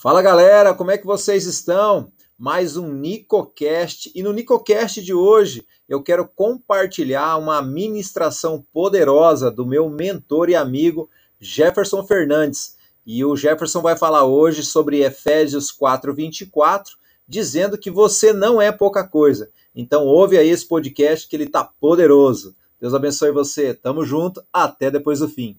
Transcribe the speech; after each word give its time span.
Fala 0.00 0.22
galera, 0.22 0.72
como 0.72 0.92
é 0.92 0.96
que 0.96 1.04
vocês 1.04 1.44
estão? 1.44 2.12
Mais 2.38 2.76
um 2.76 2.86
NicoCast 2.86 4.12
e 4.14 4.22
no 4.22 4.32
NicoCast 4.32 5.02
de 5.02 5.12
hoje 5.12 5.66
eu 5.88 6.00
quero 6.00 6.28
compartilhar 6.28 7.36
uma 7.36 7.60
ministração 7.60 8.64
poderosa 8.72 9.50
do 9.50 9.66
meu 9.66 9.90
mentor 9.90 10.50
e 10.50 10.54
amigo 10.54 11.10
Jefferson 11.40 12.06
Fernandes. 12.06 12.76
E 13.04 13.24
o 13.24 13.34
Jefferson 13.34 13.82
vai 13.82 13.96
falar 13.96 14.24
hoje 14.24 14.62
sobre 14.62 15.02
Efésios 15.02 15.72
4:24, 15.72 16.96
dizendo 17.26 17.76
que 17.76 17.90
você 17.90 18.32
não 18.32 18.62
é 18.62 18.70
pouca 18.70 19.02
coisa. 19.02 19.50
Então 19.74 20.06
ouve 20.06 20.38
aí 20.38 20.48
esse 20.48 20.68
podcast 20.68 21.26
que 21.26 21.34
ele 21.34 21.50
tá 21.50 21.64
poderoso. 21.64 22.54
Deus 22.80 22.94
abençoe 22.94 23.32
você. 23.32 23.74
Tamo 23.74 24.04
junto, 24.04 24.44
até 24.52 24.92
depois 24.92 25.18
do 25.18 25.28
fim. 25.28 25.58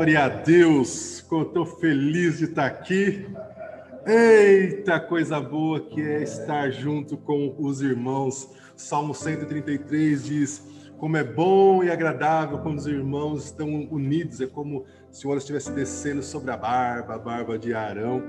Glória 0.00 0.24
a 0.24 0.28
Deus! 0.30 1.18
Estou 1.18 1.66
feliz 1.66 2.38
de 2.38 2.46
estar 2.46 2.64
aqui. 2.64 3.26
Eita, 4.06 4.98
coisa 4.98 5.38
boa 5.38 5.78
que 5.78 6.00
é 6.00 6.22
estar 6.22 6.70
junto 6.70 7.18
com 7.18 7.54
os 7.58 7.82
irmãos. 7.82 8.48
Salmo 8.74 9.14
133 9.14 10.24
diz: 10.24 10.66
Como 10.96 11.18
é 11.18 11.22
bom 11.22 11.84
e 11.84 11.90
agradável 11.90 12.60
quando 12.60 12.78
os 12.78 12.86
irmãos 12.86 13.44
estão 13.44 13.68
unidos. 13.90 14.40
É 14.40 14.46
como 14.46 14.86
se 15.10 15.26
o 15.26 15.30
óleo 15.30 15.40
estivesse 15.40 15.70
descendo 15.70 16.22
sobre 16.22 16.50
a 16.50 16.56
barba, 16.56 17.16
a 17.16 17.18
barba 17.18 17.58
de 17.58 17.74
Arão. 17.74 18.22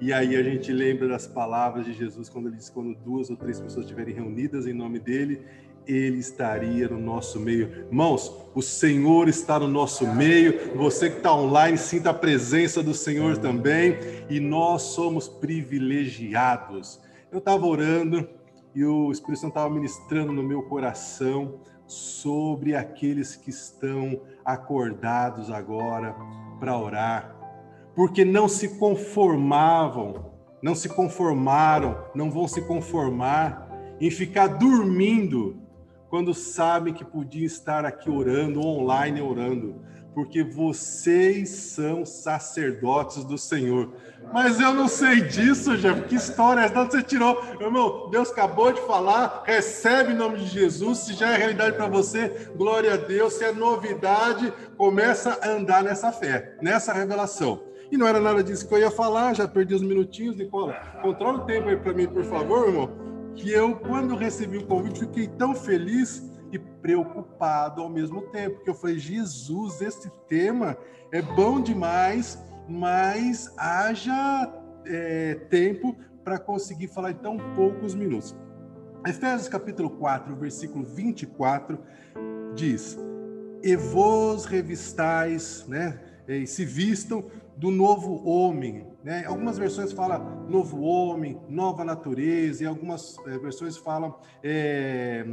E 0.00 0.12
aí 0.12 0.36
a 0.36 0.42
gente 0.44 0.72
lembra 0.72 1.08
das 1.08 1.26
palavras 1.26 1.86
de 1.86 1.92
Jesus 1.92 2.28
quando 2.28 2.46
ele 2.46 2.56
diz: 2.56 2.70
Quando 2.70 2.94
duas 2.94 3.30
ou 3.30 3.36
três 3.36 3.58
pessoas 3.58 3.84
estiverem 3.84 4.14
reunidas 4.14 4.64
em 4.64 4.72
nome 4.72 5.00
dele, 5.00 5.42
ele 5.86 6.18
estaria 6.18 6.88
no 6.88 6.98
nosso 6.98 7.38
meio. 7.38 7.86
Irmãos, 7.86 8.32
o 8.54 8.62
Senhor 8.62 9.28
está 9.28 9.58
no 9.58 9.68
nosso 9.68 10.06
meio. 10.06 10.76
Você 10.76 11.10
que 11.10 11.18
está 11.18 11.34
online, 11.34 11.78
sinta 11.78 12.10
a 12.10 12.14
presença 12.14 12.82
do 12.82 12.94
Senhor 12.94 13.38
também. 13.38 13.96
E 14.28 14.40
nós 14.40 14.82
somos 14.82 15.28
privilegiados. 15.28 17.00
Eu 17.30 17.38
estava 17.38 17.66
orando 17.66 18.28
e 18.74 18.84
o 18.84 19.10
Espírito 19.10 19.40
Santo 19.40 19.52
estava 19.52 19.72
ministrando 19.72 20.32
no 20.32 20.42
meu 20.42 20.62
coração 20.62 21.60
sobre 21.86 22.74
aqueles 22.74 23.36
que 23.36 23.50
estão 23.50 24.20
acordados 24.44 25.50
agora 25.50 26.14
para 26.58 26.76
orar, 26.76 27.36
porque 27.94 28.24
não 28.24 28.48
se 28.48 28.78
conformavam, 28.78 30.32
não 30.60 30.74
se 30.74 30.88
conformaram, 30.88 31.96
não 32.14 32.30
vão 32.30 32.46
se 32.48 32.60
conformar 32.62 33.66
em 34.00 34.10
ficar 34.10 34.46
dormindo 34.48 35.65
quando 36.08 36.32
sabem 36.34 36.94
que 36.94 37.04
podiam 37.04 37.44
estar 37.44 37.84
aqui 37.84 38.10
orando, 38.10 38.60
online 38.60 39.20
orando, 39.20 39.82
porque 40.14 40.42
vocês 40.42 41.50
são 41.50 42.06
sacerdotes 42.06 43.22
do 43.24 43.36
Senhor. 43.36 43.92
Mas 44.32 44.58
eu 44.58 44.72
não 44.72 44.88
sei 44.88 45.20
disso, 45.20 45.76
Jeff. 45.76 46.02
Que 46.02 46.14
história 46.14 46.62
é 46.62 46.64
essa? 46.64 46.84
Você 46.84 47.02
tirou. 47.02 47.42
Irmão, 47.60 48.08
Deus 48.10 48.30
acabou 48.30 48.72
de 48.72 48.80
falar. 48.82 49.42
Recebe 49.44 50.12
em 50.12 50.16
nome 50.16 50.38
de 50.38 50.46
Jesus. 50.46 51.00
Se 51.00 51.12
já 51.12 51.32
é 51.32 51.36
realidade 51.36 51.76
para 51.76 51.86
você, 51.86 52.50
glória 52.56 52.94
a 52.94 52.96
Deus. 52.96 53.34
Se 53.34 53.44
é 53.44 53.52
novidade, 53.52 54.52
começa 54.76 55.38
a 55.42 55.50
andar 55.50 55.84
nessa 55.84 56.10
fé, 56.10 56.56
nessa 56.62 56.94
revelação. 56.94 57.62
E 57.90 57.96
não 57.96 58.08
era 58.08 58.18
nada 58.18 58.42
disso 58.42 58.66
que 58.66 58.74
eu 58.74 58.78
ia 58.78 58.90
falar, 58.90 59.34
já 59.34 59.46
perdi 59.46 59.74
os 59.74 59.82
minutinhos, 59.82 60.34
Nicola. 60.34 60.72
Controla 61.02 61.38
o 61.38 61.44
tempo 61.44 61.68
aí 61.68 61.76
para 61.76 61.92
mim, 61.92 62.08
por 62.08 62.24
favor, 62.24 62.66
irmão 62.66 63.05
que 63.36 63.50
eu, 63.50 63.76
quando 63.76 64.16
recebi 64.16 64.56
o 64.56 64.66
convite, 64.66 65.00
fiquei 65.00 65.28
tão 65.28 65.54
feliz 65.54 66.28
e 66.50 66.58
preocupado 66.58 67.82
ao 67.82 67.88
mesmo 67.88 68.22
tempo, 68.22 68.56
porque 68.56 68.70
eu 68.70 68.74
falei, 68.74 68.98
Jesus, 68.98 69.80
esse 69.80 70.10
tema 70.28 70.76
é 71.12 71.20
bom 71.20 71.60
demais, 71.60 72.42
mas 72.68 73.52
haja 73.56 74.52
é, 74.86 75.34
tempo 75.50 75.96
para 76.24 76.38
conseguir 76.38 76.88
falar 76.88 77.10
em 77.10 77.16
tão 77.16 77.36
poucos 77.54 77.94
minutos. 77.94 78.34
Efésios 79.06 79.48
capítulo 79.48 79.90
4, 79.90 80.34
versículo 80.34 80.84
24, 80.84 81.78
diz, 82.54 82.98
e 83.62 83.76
vos 83.76 84.46
revistais, 84.46 85.64
né, 85.68 86.00
e 86.26 86.46
se 86.46 86.64
vistam 86.64 87.24
do 87.56 87.70
novo 87.70 88.26
homem. 88.28 88.86
Né? 89.06 89.24
Algumas 89.24 89.56
versões 89.56 89.92
falam 89.92 90.48
novo 90.48 90.80
homem, 90.80 91.40
nova 91.48 91.84
natureza, 91.84 92.64
e 92.64 92.66
algumas 92.66 93.16
é, 93.24 93.38
versões 93.38 93.76
falam 93.76 94.16
é, 94.42 95.24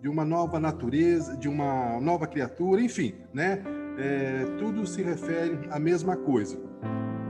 de 0.00 0.08
uma 0.08 0.24
nova 0.24 0.58
natureza, 0.58 1.36
de 1.36 1.48
uma 1.48 2.00
nova 2.00 2.26
criatura, 2.26 2.80
enfim, 2.80 3.14
né? 3.32 3.62
É, 3.96 4.44
tudo 4.58 4.84
se 4.84 5.02
refere 5.02 5.56
à 5.70 5.78
mesma 5.78 6.16
coisa. 6.16 6.58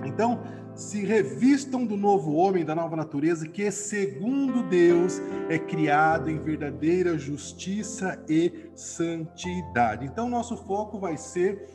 Então, 0.07 0.41
se 0.75 1.05
revistam 1.05 1.85
do 1.85 1.95
novo 1.95 2.33
homem, 2.37 2.65
da 2.65 2.75
nova 2.75 2.97
natureza, 2.97 3.47
que 3.47 3.71
segundo 3.71 4.63
Deus 4.63 5.21
é 5.51 5.59
criado 5.59 6.31
em 6.31 6.39
verdadeira 6.39 7.19
justiça 7.19 8.19
e 8.27 8.71
santidade. 8.75 10.07
Então, 10.07 10.27
nosso 10.27 10.57
foco 10.57 10.99
vai 10.99 11.19
ser 11.19 11.69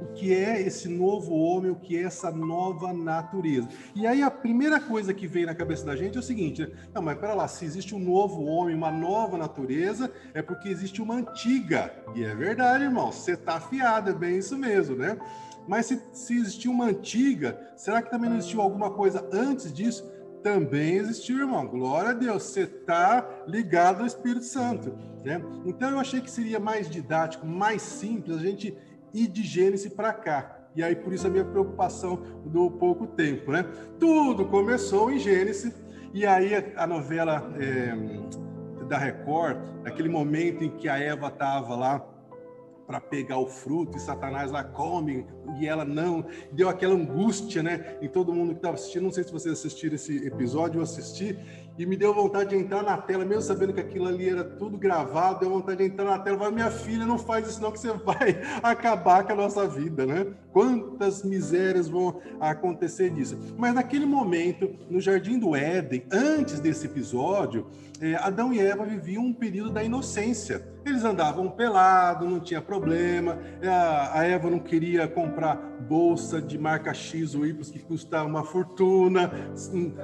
o 0.00 0.06
que 0.12 0.32
é 0.32 0.60
esse 0.60 0.88
novo 0.88 1.34
homem, 1.34 1.70
o 1.70 1.76
que 1.76 1.96
é 1.96 2.02
essa 2.02 2.30
nova 2.30 2.92
natureza. 2.92 3.68
E 3.94 4.06
aí 4.06 4.22
a 4.22 4.30
primeira 4.30 4.80
coisa 4.80 5.12
que 5.12 5.26
vem 5.26 5.46
na 5.46 5.54
cabeça 5.54 5.84
da 5.84 5.96
gente 5.96 6.16
é 6.16 6.20
o 6.20 6.22
seguinte: 6.22 6.62
né? 6.62 6.70
não, 6.94 7.02
mas 7.02 7.18
pera 7.18 7.34
lá, 7.34 7.48
se 7.48 7.64
existe 7.64 7.94
um 7.94 7.98
novo 7.98 8.44
homem, 8.44 8.74
uma 8.74 8.90
nova 8.90 9.36
natureza, 9.36 10.10
é 10.34 10.42
porque 10.42 10.68
existe 10.68 11.02
uma 11.02 11.16
antiga. 11.16 11.92
E 12.14 12.22
é 12.24 12.34
verdade, 12.34 12.84
irmão, 12.84 13.12
você 13.12 13.32
está 13.32 13.54
afiado, 13.54 14.10
é 14.10 14.14
bem 14.14 14.38
isso 14.38 14.56
mesmo, 14.56 14.96
né? 14.96 15.18
Mas 15.66 15.86
se, 15.86 16.02
se 16.12 16.34
existiu 16.34 16.70
uma 16.70 16.86
antiga, 16.86 17.60
será 17.76 18.00
que 18.00 18.10
também 18.10 18.30
não 18.30 18.38
existiu 18.38 18.60
alguma 18.60 18.90
coisa 18.90 19.28
antes 19.32 19.72
disso? 19.72 20.10
Também 20.42 20.94
existiu, 20.94 21.38
irmão. 21.38 21.66
Glória 21.66 22.10
a 22.10 22.14
Deus, 22.14 22.44
você 22.44 22.62
está 22.62 23.28
ligado 23.46 24.00
ao 24.00 24.06
Espírito 24.06 24.44
Santo. 24.44 24.96
Né? 25.24 25.42
Então 25.66 25.90
eu 25.90 25.98
achei 25.98 26.20
que 26.20 26.30
seria 26.30 26.58
mais 26.58 26.88
didático, 26.88 27.46
mais 27.46 27.82
simples 27.82 28.36
a 28.36 28.40
gente 28.40 28.74
e 29.24 29.26
de 29.26 29.42
Gênesis 29.42 29.92
para 29.92 30.12
cá. 30.12 30.56
E 30.74 30.82
aí, 30.82 30.94
por 30.94 31.12
isso, 31.12 31.26
a 31.26 31.30
minha 31.30 31.44
preocupação 31.44 32.16
do 32.44 32.70
pouco 32.70 33.06
tempo, 33.06 33.50
né? 33.50 33.64
Tudo 33.98 34.44
começou 34.46 35.10
em 35.10 35.18
Gênesis, 35.18 35.74
e 36.14 36.24
aí 36.24 36.52
a, 36.76 36.86
novela 36.86 37.52
é, 37.58 38.84
da 38.86 38.96
Record, 38.96 39.58
naquele 39.82 40.08
momento 40.08 40.62
em 40.62 40.70
que 40.70 40.88
a 40.88 40.98
Eva 40.98 41.28
estava 41.28 41.74
lá 41.74 42.06
para 42.86 43.00
pegar 43.00 43.38
o 43.38 43.46
fruto 43.46 43.98
e 43.98 44.00
Satanás 44.00 44.50
lá 44.50 44.64
come 44.64 45.26
e 45.58 45.66
ela 45.66 45.84
não, 45.84 46.24
deu 46.52 46.68
aquela 46.68 46.94
angústia, 46.94 47.62
né? 47.62 47.96
Em 48.00 48.08
todo 48.08 48.32
mundo 48.32 48.50
que 48.50 48.58
estava 48.58 48.74
assistindo. 48.74 49.04
Não 49.04 49.12
sei 49.12 49.24
se 49.24 49.32
vocês 49.32 49.58
assistiram 49.58 49.94
esse 49.94 50.26
episódio, 50.26 50.78
eu 50.78 50.82
assisti 50.82 51.38
e 51.78 51.86
me 51.86 51.96
deu 51.96 52.12
vontade 52.12 52.50
de 52.50 52.56
entrar 52.56 52.82
na 52.82 52.96
tela, 52.96 53.24
mesmo 53.24 53.42
sabendo 53.42 53.72
que 53.72 53.80
aquilo 53.80 54.08
ali 54.08 54.28
era 54.28 54.42
tudo 54.42 54.76
gravado, 54.76 55.40
deu 55.40 55.50
vontade 55.50 55.78
de 55.78 55.84
entrar 55.84 56.06
na 56.06 56.18
tela 56.18 56.36
falar, 56.36 56.50
minha 56.50 56.70
filha, 56.72 57.06
não 57.06 57.16
faz 57.16 57.48
isso 57.48 57.62
não, 57.62 57.70
que 57.70 57.78
você 57.78 57.92
vai 58.04 58.42
acabar 58.62 59.24
com 59.24 59.32
a 59.32 59.36
nossa 59.36 59.66
vida, 59.66 60.04
né? 60.04 60.26
Quantas 60.52 61.22
misérias 61.22 61.88
vão 61.88 62.20
acontecer 62.40 63.10
disso? 63.10 63.38
Mas 63.56 63.74
naquele 63.74 64.06
momento, 64.06 64.74
no 64.90 65.00
Jardim 65.00 65.38
do 65.38 65.54
Éden, 65.54 66.04
antes 66.10 66.58
desse 66.58 66.86
episódio, 66.86 67.68
é, 68.00 68.16
Adão 68.16 68.52
e 68.52 68.60
Eva 68.60 68.84
viviam 68.84 69.24
um 69.24 69.32
período 69.32 69.70
da 69.70 69.84
inocência. 69.84 70.66
Eles 70.84 71.04
andavam 71.04 71.48
pelados, 71.48 72.28
não 72.28 72.40
tinha 72.40 72.60
problema, 72.60 73.38
é, 73.60 73.68
a 73.68 74.24
Eva 74.24 74.50
não 74.50 74.58
queria 74.58 75.06
comprar 75.06 75.37
bolsa 75.88 76.40
de 76.40 76.58
marca 76.58 76.92
X 76.92 77.34
ou 77.34 77.46
Y 77.46 77.72
que 77.72 77.78
custa 77.78 78.24
uma 78.24 78.44
fortuna, 78.44 79.30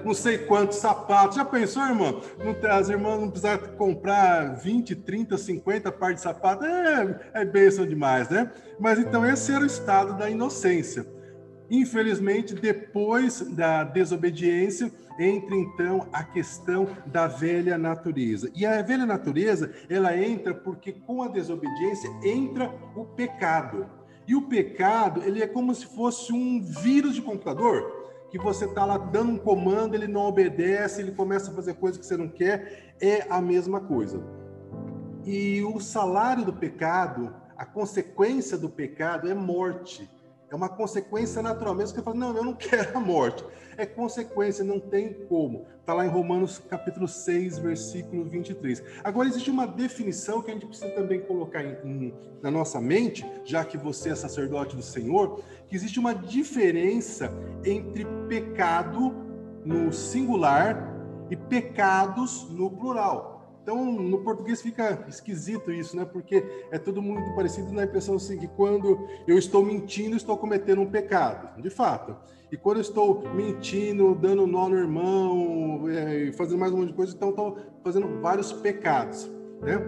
não 0.05 0.15
sei 0.15 0.39
quantos 0.39 0.79
sapatos. 0.79 1.37
Já 1.37 1.45
pensou? 1.45 1.83
Não, 1.95 2.21
as 2.71 2.89
irmãs 2.89 3.21
não 3.21 3.31
precisaram 3.31 3.77
comprar 3.77 4.55
20, 4.57 4.95
30, 4.97 5.37
50 5.37 5.93
pares 5.93 6.17
de 6.17 6.23
sapato. 6.23 6.65
É, 6.65 7.21
é 7.35 7.45
bênção 7.45 7.87
demais, 7.87 8.29
né? 8.29 8.51
Mas 8.79 8.99
então 8.99 9.25
esse 9.27 9.53
era 9.53 9.63
o 9.63 9.67
estado 9.67 10.17
da 10.17 10.31
inocência. 10.31 11.07
Infelizmente, 11.71 12.55
depois 12.55 13.41
da 13.41 13.85
desobediência, 13.85 14.93
entra 15.19 15.55
então 15.55 16.09
a 16.13 16.23
questão 16.23 16.89
da 17.07 17.27
velha 17.27 17.79
natureza. 17.79 18.51
E 18.55 18.67
a 18.67 18.83
velha 18.83 19.07
natureza, 19.07 19.73
ela 19.89 20.17
entra 20.17 20.55
porque 20.55 20.93
com 20.93 21.23
a 21.23 21.29
desobediência 21.29 22.11
entra 22.23 22.73
o 22.95 23.05
pecado. 23.05 23.87
E 24.27 24.35
o 24.35 24.43
pecado, 24.43 25.23
ele 25.23 25.43
é 25.43 25.47
como 25.47 25.75
se 25.75 25.87
fosse 25.87 26.33
um 26.33 26.63
vírus 26.63 27.15
de 27.15 27.23
computador 27.23 28.05
que 28.31 28.39
você 28.39 28.65
está 28.65 28.85
lá 28.85 28.99
dando 28.99 29.33
um 29.33 29.39
comando, 29.39 29.95
ele 29.95 30.09
não 30.09 30.23
obedece, 30.23 31.01
ele 31.01 31.13
começa 31.13 31.53
a 31.53 31.55
fazer 31.55 31.75
coisas 31.75 32.01
que 32.01 32.05
você 32.05 32.17
não 32.17 32.29
quer, 32.29 32.95
é 33.01 33.27
a 33.31 33.41
mesma 33.41 33.81
coisa. 33.81 34.21
E 35.25 35.63
o 35.63 35.79
salário 35.79 36.45
do 36.45 36.53
pecado, 36.53 37.33
a 37.57 37.65
consequência 37.65 38.59
do 38.59 38.69
pecado 38.69 39.31
é 39.31 39.35
morte, 39.35 40.11
É 40.51 40.55
uma 40.55 40.69
consequência 40.69 41.43
natural. 41.43 41.75
Mesmo 41.75 41.95
que 41.95 42.01
eu 42.01 42.05
fale, 42.05 42.19
não, 42.19 42.37
eu 42.37 42.45
não 42.45 42.55
quero 42.55 42.97
a 42.97 43.01
morte. 43.01 43.45
É 43.77 43.85
consequência, 43.85 44.65
não 44.65 44.79
tem 44.79 45.13
como. 45.29 45.67
Está 45.81 45.93
lá 45.93 46.07
em 46.07 46.09
Romanos 46.09 46.59
capítulo 46.59 47.09
6, 47.09 47.59
versículo 47.59 48.25
23. 48.25 48.83
Agora, 49.03 49.29
existe 49.29 49.51
uma 49.51 49.67
definição 49.67 50.41
que 50.41 50.51
a 50.51 50.55
gente 50.55 50.67
precisa 50.67 50.91
também 50.91 51.21
colocar 51.21 51.63
em, 51.63 51.77
em, 51.85 52.15
na 52.41 52.51
nossa 52.51 52.81
mente, 52.81 53.27
já 53.45 53.65
que 53.65 53.77
você 53.77 54.11
é 54.11 54.15
sacerdote 54.15 54.77
do 54.77 54.83
Senhor, 54.83 55.43
que 55.67 55.75
existe 55.75 55.99
uma 55.99 56.15
diferença 56.15 57.33
entre 57.65 58.07
pecado 58.29 59.13
no 59.65 59.93
singular 59.93 60.95
e 61.31 61.37
pecados 61.37 62.49
no 62.51 62.71
plural. 62.71 63.34
Então, 63.65 63.83
no 63.91 64.19
português 64.19 64.61
fica 64.61 65.07
esquisito 65.09 65.73
isso, 65.73 65.97
né? 65.97 66.05
Porque 66.05 66.45
é 66.71 66.79
tudo 66.79 67.01
muito 67.01 67.35
parecido 67.35 67.73
na 67.73 67.85
impressão 67.85 68.17
assim 68.17 68.37
que 68.37 68.47
quando 68.47 69.09
eu 69.27 69.39
estou 69.39 69.65
mentindo, 69.65 70.15
estou 70.15 70.37
cometendo 70.37 70.83
um 70.83 70.87
pecado, 70.91 71.63
de 71.63 71.71
fato. 71.71 72.15
E 72.53 72.59
quando 72.59 72.77
eu 72.77 72.83
estou 72.83 73.23
mentindo, 73.35 74.15
dando 74.15 74.47
nó 74.47 74.69
no 74.69 74.77
irmão, 74.77 75.89
é, 75.89 76.31
fazendo 76.33 76.59
mais 76.59 76.73
um 76.75 76.77
monte 76.77 76.89
de 76.89 76.95
coisa, 76.95 77.17
então 77.17 77.31
estou 77.31 77.57
fazendo 77.83 78.21
vários 78.21 78.53
pecados, 78.53 79.31
né? 79.63 79.81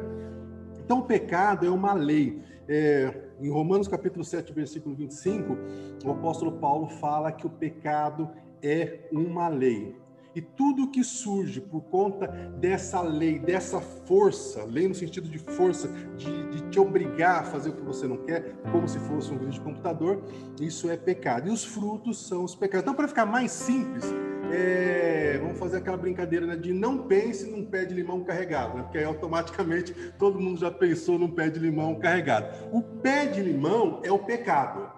Então, 0.83 1.01
o 1.01 1.03
pecado 1.03 1.67
é 1.67 1.71
uma 1.71 1.93
lei. 1.93 2.41
É, 2.67 3.15
em 3.39 3.51
Romanos 3.51 3.89
capítulo 3.89 4.25
7, 4.25 4.55
versículo 4.55 4.95
25, 4.95 5.55
o 6.03 6.13
apóstolo 6.13 6.53
Paulo 6.53 6.89
fala 6.89 7.31
que 7.31 7.47
o 7.47 7.51
pecado 7.51 8.31
é 8.63 9.01
uma 9.13 9.49
lei. 9.49 9.95
E 10.37 10.43
tudo 10.43 10.91
que 10.91 11.03
surge 11.03 11.63
por 11.63 11.81
conta 11.85 12.27
dessa 12.61 13.01
lei, 13.01 13.39
dessa 13.39 13.81
força, 13.81 14.65
lei 14.65 14.87
no 14.87 14.95
sentido 14.95 15.31
de 15.31 15.39
força, 15.39 15.89
de, 16.15 16.51
de 16.51 16.61
te 16.69 16.79
obrigar 16.79 17.41
a 17.41 17.43
fazer 17.43 17.71
o 17.71 17.73
que 17.73 17.81
você 17.81 18.07
não 18.07 18.19
quer, 18.19 18.55
como 18.71 18.87
se 18.87 18.99
fosse 18.99 19.33
um 19.33 19.39
vírus 19.39 19.55
de 19.55 19.63
computador, 19.63 20.23
isso 20.61 20.91
é 20.91 20.97
pecado. 20.97 21.49
E 21.49 21.51
os 21.51 21.65
frutos 21.65 22.29
são 22.29 22.45
os 22.45 22.55
pecados. 22.55 22.83
Então, 22.83 22.95
para 22.95 23.09
ficar 23.09 23.25
mais 23.25 23.51
simples, 23.51 24.05
é, 24.53 25.39
vamos 25.41 25.59
fazer 25.59 25.79
aquela 25.79 25.97
brincadeira 25.97 26.45
né, 26.45 26.55
de 26.55 26.71
não 26.71 26.99
pense 26.99 27.51
num 27.51 27.65
pé 27.65 27.87
de 27.87 27.95
limão 27.95 28.23
carregado, 28.23 28.77
né, 28.77 28.83
porque 28.83 28.99
aí 28.99 29.05
automaticamente 29.05 29.95
todo 30.19 30.39
mundo 30.39 30.61
já 30.61 30.71
pensou 30.71 31.19
num 31.19 31.31
pé 31.31 31.49
de 31.49 31.59
limão 31.59 31.95
carregado. 31.95 32.69
O 32.73 32.83
pé 32.83 33.25
de 33.25 33.41
limão 33.41 34.03
é 34.05 34.13
o 34.13 34.19
pecado. 34.19 34.96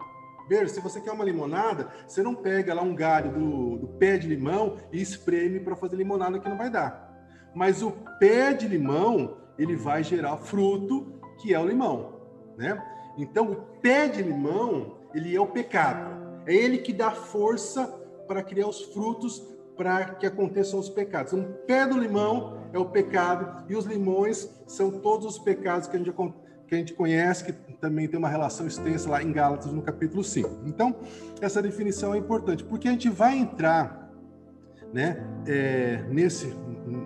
Se 0.69 0.81
você 0.81 1.01
quer 1.01 1.13
uma 1.13 1.25
limonada, 1.25 1.89
você 2.07 2.23
não 2.23 2.35
pega 2.35 2.73
lá 2.73 2.83
um 2.83 2.95
galho 2.95 3.33
do, 3.33 3.77
do 3.79 3.89
pé 3.89 4.17
de 4.17 4.27
limão 4.27 4.77
e 4.91 5.01
espreme 5.01 5.61
para 5.61 5.77
fazer 5.77 5.97
limonada 5.97 6.39
que 6.39 6.49
não 6.49 6.57
vai 6.57 6.71
dar. 6.71 7.09
Mas 7.55 7.83
o 7.83 7.93
pé 8.19 8.53
de 8.53 8.67
limão, 8.67 9.37
ele 9.59 9.77
vai 9.77 10.03
gerar 10.03 10.37
fruto, 10.39 11.21
que 11.41 11.53
é 11.53 11.59
o 11.59 11.67
limão, 11.67 12.21
né? 12.57 12.83
Então, 13.17 13.51
o 13.51 13.57
pé 13.81 14.07
de 14.09 14.23
limão, 14.23 14.99
ele 15.13 15.35
é 15.35 15.41
o 15.41 15.47
pecado. 15.47 16.43
É 16.47 16.55
ele 16.55 16.79
que 16.79 16.93
dá 16.93 17.11
força 17.11 17.87
para 18.27 18.43
criar 18.43 18.69
os 18.69 18.83
frutos 18.93 19.43
para 19.77 20.15
que 20.15 20.27
aconteçam 20.27 20.79
os 20.79 20.89
pecados. 20.89 21.33
O 21.33 21.43
pé 21.67 21.87
do 21.87 21.99
limão 21.99 22.59
é 22.73 22.79
o 22.79 22.87
pecado 22.87 23.65
e 23.69 23.77
os 23.77 23.87
limões 23.87 24.49
são 24.67 24.91
todos 24.91 25.27
os 25.27 25.39
pecados 25.39 25.89
que 25.89 25.97
a 25.97 25.99
gente, 25.99 26.13
que 26.69 26.75
a 26.75 26.79
gente 26.79 26.93
conhece, 26.93 27.45
que 27.45 27.53
também 27.81 28.07
tem 28.07 28.19
uma 28.19 28.29
relação 28.29 28.67
extensa 28.67 29.09
lá 29.09 29.23
em 29.23 29.33
Gálatas, 29.33 29.73
no 29.73 29.81
capítulo 29.81 30.23
5. 30.23 30.65
Então, 30.67 30.95
essa 31.41 31.63
definição 31.63 32.15
é 32.15 32.19
importante, 32.19 32.63
porque 32.63 32.89
a 32.89 32.91
gente 32.91 33.09
vai 33.09 33.39
entrar 33.39 34.11
né, 34.93 35.25
é, 35.47 36.05
nesse 36.11 36.55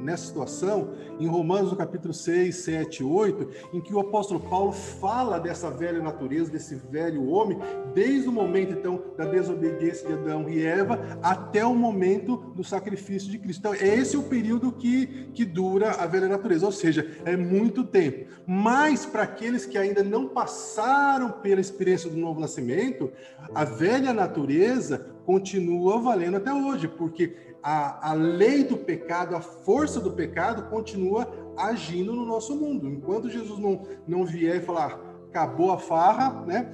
nessa 0.02 0.26
situação, 0.26 0.90
em 1.19 1.26
Romanos, 1.26 1.70
no 1.70 1.76
capítulo 1.76 2.12
6, 2.12 2.54
7, 2.56 3.04
8, 3.04 3.49
em 3.72 3.81
que 3.81 3.94
o 3.94 4.00
apóstolo 4.00 4.40
Paulo 4.40 4.72
fala 4.72 5.38
dessa 5.38 5.70
velha 5.70 6.02
natureza, 6.02 6.50
desse 6.50 6.75
velho 6.75 7.28
homem, 7.28 7.58
desde 7.94 8.28
o 8.28 8.32
momento, 8.32 8.72
então, 8.72 9.02
da 9.16 9.25
desobediência 9.25 10.06
de 10.06 10.12
Adão 10.14 10.49
e 10.49 10.64
Eva, 10.64 11.19
até 11.22 11.64
o 11.64 11.75
momento 11.75 12.37
do 12.37 12.64
sacrifício 12.64 13.31
de 13.31 13.38
Cristo. 13.38 13.60
Então, 13.60 13.75
esse 13.75 14.16
é 14.16 14.19
o 14.19 14.25
período 14.25 14.72
que, 14.72 15.31
que 15.32 15.44
dura 15.44 15.93
a 15.93 16.06
velha 16.06 16.28
natureza, 16.28 16.66
ou 16.66 16.72
seja, 16.72 17.06
é 17.25 17.37
muito 17.37 17.84
tempo. 17.84 18.31
Mas, 18.46 19.06
para 19.06 19.22
aqueles 19.22 19.64
que 19.64 19.78
ainda 19.78 20.02
não 20.02 20.28
passaram 20.28 21.31
pela 21.31 21.60
experiência 21.60 22.10
do 22.10 22.16
novo 22.16 22.40
nascimento, 22.40 23.10
a 23.54 23.64
velha 23.64 24.12
natureza 24.12 25.12
continua 25.25 26.00
valendo 26.00 26.37
até 26.37 26.52
hoje, 26.52 26.88
porque 26.88 27.51
a, 27.62 28.11
a 28.11 28.12
lei 28.12 28.64
do 28.64 28.76
pecado, 28.76 29.37
a 29.37 29.41
força 29.41 30.00
do 30.00 30.12
pecado 30.12 30.69
continua 30.69 31.29
agindo 31.56 32.12
no 32.12 32.26
nosso 32.26 32.56
mundo. 32.56 32.88
Enquanto 32.88 33.31
Jesus 33.31 33.59
não, 33.59 33.82
não 34.06 34.25
vier 34.25 34.56
e 34.56 34.61
falar, 34.61 35.00
acabou 35.29 35.70
a 35.70 35.79
farra, 35.79 36.44
né? 36.44 36.73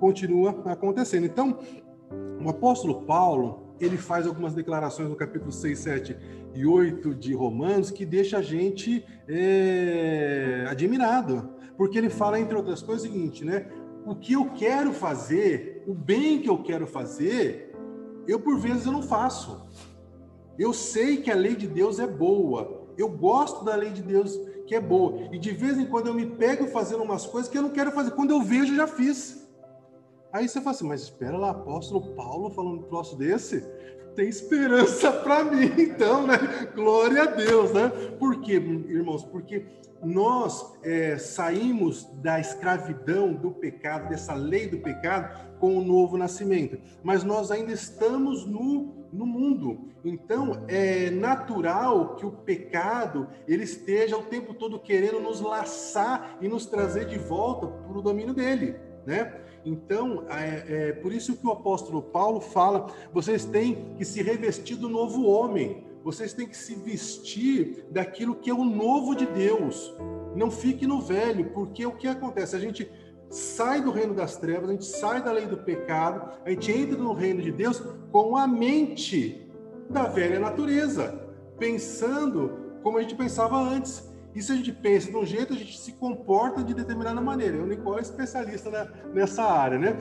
Continua 0.00 0.50
acontecendo. 0.66 1.24
Então, 1.24 1.58
o 2.44 2.48
apóstolo 2.48 3.02
Paulo, 3.02 3.76
ele 3.80 3.96
faz 3.96 4.26
algumas 4.26 4.54
declarações 4.54 5.08
no 5.08 5.16
capítulo 5.16 5.52
6, 5.52 5.78
7 5.78 6.16
e 6.54 6.66
8 6.66 7.14
de 7.14 7.32
Romanos 7.32 7.90
que 7.90 8.04
deixa 8.04 8.38
a 8.38 8.42
gente 8.42 9.04
é, 9.28 10.66
admirado. 10.68 11.50
Porque 11.76 11.96
ele 11.96 12.10
fala, 12.10 12.40
entre 12.40 12.56
outras 12.56 12.82
coisas, 12.82 13.08
o 13.08 13.12
seguinte, 13.12 13.44
né? 13.44 13.66
O 14.04 14.14
que 14.14 14.34
eu 14.34 14.50
quero 14.50 14.92
fazer, 14.92 15.82
o 15.86 15.94
bem 15.94 16.40
que 16.40 16.48
eu 16.48 16.62
quero 16.62 16.86
fazer, 16.86 17.74
eu 18.26 18.38
por 18.38 18.58
vezes 18.58 18.86
eu 18.86 18.92
não 18.92 19.02
faço. 19.02 19.66
Eu 20.58 20.72
sei 20.72 21.18
que 21.18 21.30
a 21.30 21.34
lei 21.34 21.56
de 21.56 21.66
Deus 21.66 21.98
é 21.98 22.06
boa. 22.06 22.84
Eu 22.96 23.08
gosto 23.08 23.64
da 23.64 23.74
lei 23.74 23.90
de 23.90 24.02
Deus 24.02 24.38
que 24.66 24.74
é 24.74 24.80
boa. 24.80 25.28
E 25.32 25.38
de 25.38 25.52
vez 25.52 25.78
em 25.78 25.86
quando 25.86 26.06
eu 26.06 26.14
me 26.14 26.26
pego 26.26 26.66
fazendo 26.66 27.02
umas 27.02 27.26
coisas 27.26 27.50
que 27.50 27.58
eu 27.58 27.62
não 27.62 27.70
quero 27.70 27.92
fazer. 27.92 28.12
Quando 28.12 28.30
eu 28.30 28.40
vejo, 28.40 28.72
eu 28.72 28.76
já 28.76 28.86
fiz. 28.86 29.44
Aí 30.32 30.48
você 30.48 30.60
fala 30.60 30.74
assim, 30.74 30.88
mas 30.88 31.02
espera 31.02 31.36
lá, 31.36 31.50
apóstolo 31.50 32.14
Paulo 32.14 32.50
falando 32.50 32.80
um 32.80 32.82
troço 32.82 33.16
desse? 33.16 33.64
Tem 34.16 34.28
esperança 34.28 35.12
para 35.22 35.44
mim, 35.44 35.72
então, 35.78 36.26
né? 36.26 36.38
Glória 36.74 37.22
a 37.22 37.26
Deus, 37.26 37.72
né? 37.72 37.88
Por 38.18 38.40
quê, 38.40 38.54
irmãos? 38.54 39.24
Porque 39.24 39.64
nós 40.02 40.74
é, 40.82 41.16
saímos 41.18 42.04
da 42.20 42.40
escravidão 42.40 43.32
do 43.32 43.50
pecado, 43.52 44.08
dessa 44.08 44.34
lei 44.34 44.66
do 44.66 44.78
pecado, 44.78 45.58
com 45.58 45.76
o 45.78 45.84
novo 45.84 46.16
nascimento. 46.16 46.78
Mas 47.02 47.24
nós 47.24 47.50
ainda 47.50 47.72
estamos 47.72 48.44
no, 48.44 49.03
no 49.14 49.24
mundo. 49.24 49.88
Então, 50.04 50.64
é 50.68 51.10
natural 51.10 52.16
que 52.16 52.26
o 52.26 52.32
pecado 52.32 53.28
ele 53.46 53.64
esteja 53.64 54.16
o 54.16 54.24
tempo 54.24 54.52
todo 54.52 54.78
querendo 54.78 55.20
nos 55.20 55.40
laçar 55.40 56.36
e 56.40 56.48
nos 56.48 56.66
trazer 56.66 57.06
de 57.06 57.18
volta 57.18 57.66
para 57.66 57.98
o 57.98 58.02
domínio 58.02 58.34
dele, 58.34 58.76
né? 59.06 59.40
Então, 59.64 60.26
é, 60.28 60.64
é, 60.68 60.92
por 60.92 61.12
isso 61.12 61.36
que 61.36 61.46
o 61.46 61.52
apóstolo 61.52 62.02
Paulo 62.02 62.40
fala: 62.40 62.92
vocês 63.12 63.44
têm 63.44 63.94
que 63.96 64.04
se 64.04 64.22
revestir 64.22 64.76
do 64.76 64.88
novo 64.88 65.24
homem 65.24 65.84
vocês 66.04 66.34
têm 66.34 66.46
que 66.46 66.56
se 66.56 66.74
vestir 66.74 67.86
daquilo 67.90 68.34
que 68.34 68.50
é 68.50 68.54
o 68.54 68.62
novo 68.62 69.16
de 69.16 69.24
Deus. 69.24 69.94
Não 70.36 70.50
fique 70.50 70.86
no 70.86 71.00
velho, 71.00 71.50
porque 71.54 71.86
o 71.86 71.92
que 71.92 72.06
acontece? 72.06 72.54
A 72.54 72.58
gente 72.58 72.90
sai 73.34 73.80
do 73.80 73.90
reino 73.90 74.14
das 74.14 74.36
trevas, 74.36 74.68
a 74.68 74.72
gente 74.72 74.84
sai 74.84 75.22
da 75.22 75.32
lei 75.32 75.46
do 75.46 75.56
pecado, 75.56 76.30
a 76.44 76.50
gente 76.50 76.70
entra 76.70 76.96
no 76.96 77.12
reino 77.12 77.42
de 77.42 77.50
Deus 77.50 77.82
com 78.12 78.36
a 78.36 78.46
mente 78.46 79.50
da 79.90 80.04
velha 80.04 80.38
natureza, 80.38 81.20
pensando 81.58 82.78
como 82.82 82.98
a 82.98 83.02
gente 83.02 83.16
pensava 83.16 83.56
antes. 83.56 84.12
E 84.34 84.42
se 84.42 84.52
a 84.52 84.56
gente 84.56 84.72
pensa 84.72 85.10
de 85.10 85.16
um 85.16 85.24
jeito, 85.24 85.52
a 85.52 85.56
gente 85.56 85.78
se 85.78 85.92
comporta 85.92 86.62
de 86.62 86.74
determinada 86.74 87.20
maneira. 87.20 87.62
O 87.62 87.66
Nicole 87.66 87.98
é 87.98 88.02
especialista 88.02 88.70
nessa 89.12 89.44
área, 89.44 89.78
né? 89.78 89.96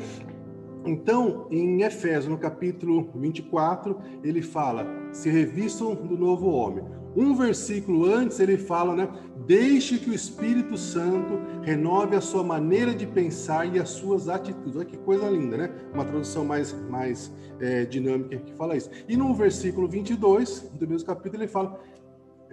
Então, 0.86 1.48
em 1.50 1.82
Efésios, 1.82 2.28
no 2.28 2.38
capítulo 2.38 3.10
24, 3.16 3.98
ele 4.24 4.42
fala: 4.42 4.86
se 5.12 5.30
revistam 5.30 5.96
do 5.96 6.18
novo 6.18 6.50
homem. 6.50 6.84
Um 7.16 7.36
versículo 7.36 8.06
antes 8.06 8.40
ele 8.40 8.58
fala, 8.58 8.96
né? 8.96 9.08
Deixe 9.46 9.98
que 9.98 10.10
o 10.10 10.14
Espírito 10.14 10.78
Santo 10.78 11.40
renove 11.62 12.16
a 12.16 12.22
sua 12.22 12.44
maneira 12.44 12.94
de 12.94 13.06
pensar 13.06 13.66
e 13.66 13.80
as 13.80 13.90
suas 13.90 14.30
atitudes. 14.30 14.76
Olha 14.76 14.86
que 14.86 14.98
coisa 14.98 15.30
linda, 15.30 15.58
né? 15.58 15.72
Uma 15.94 16.06
tradução 16.06 16.46
mais, 16.46 16.74
mais 16.90 17.32
é, 17.60 17.86
dinâmica 17.86 18.38
que 18.38 18.54
fala 18.54 18.76
isso. 18.76 18.90
E 19.08 19.16
no 19.16 19.34
versículo 19.34 19.88
22 19.88 20.72
do 20.74 20.88
mesmo 20.88 21.06
capítulo 21.06 21.44
ele 21.44 21.52
fala: 21.52 21.80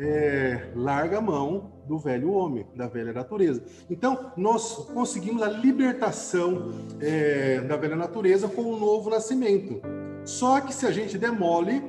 é, 0.00 0.70
larga 0.74 1.18
a 1.18 1.20
mão 1.20 1.72
do 1.86 1.98
velho 1.98 2.32
homem, 2.32 2.66
da 2.74 2.86
velha 2.86 3.12
natureza. 3.12 3.62
Então, 3.90 4.32
nós 4.36 4.74
conseguimos 4.94 5.42
a 5.42 5.48
libertação 5.48 6.70
é, 7.00 7.60
da 7.60 7.76
velha 7.76 7.96
natureza 7.96 8.48
com 8.48 8.62
o 8.62 8.78
novo 8.78 9.10
nascimento. 9.10 9.80
Só 10.24 10.60
que 10.60 10.74
se 10.74 10.86
a 10.86 10.90
gente 10.90 11.18
demole, 11.18 11.82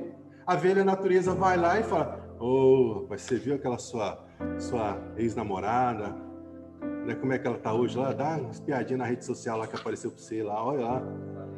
a 0.46 0.54
velha 0.56 0.84
natureza 0.84 1.34
vai 1.34 1.56
lá 1.56 1.80
e 1.80 1.82
fala: 1.82 2.21
Ô, 2.42 2.46
oh, 2.46 2.92
rapaz, 3.02 3.22
você 3.22 3.36
viu 3.36 3.54
aquela 3.54 3.78
sua, 3.78 4.18
sua 4.58 5.00
ex-namorada? 5.16 6.12
Né, 7.06 7.14
como 7.14 7.32
é 7.32 7.38
que 7.38 7.46
ela 7.46 7.56
tá 7.56 7.72
hoje 7.72 7.96
lá? 7.96 8.12
Dá 8.12 8.36
uma 8.36 8.50
espiadinha 8.50 8.96
na 8.96 9.04
rede 9.04 9.24
social 9.24 9.56
lá 9.56 9.68
que 9.68 9.76
apareceu 9.76 10.10
para 10.10 10.20
você 10.20 10.42
lá, 10.42 10.64
olha 10.64 10.84
lá. 10.84 11.02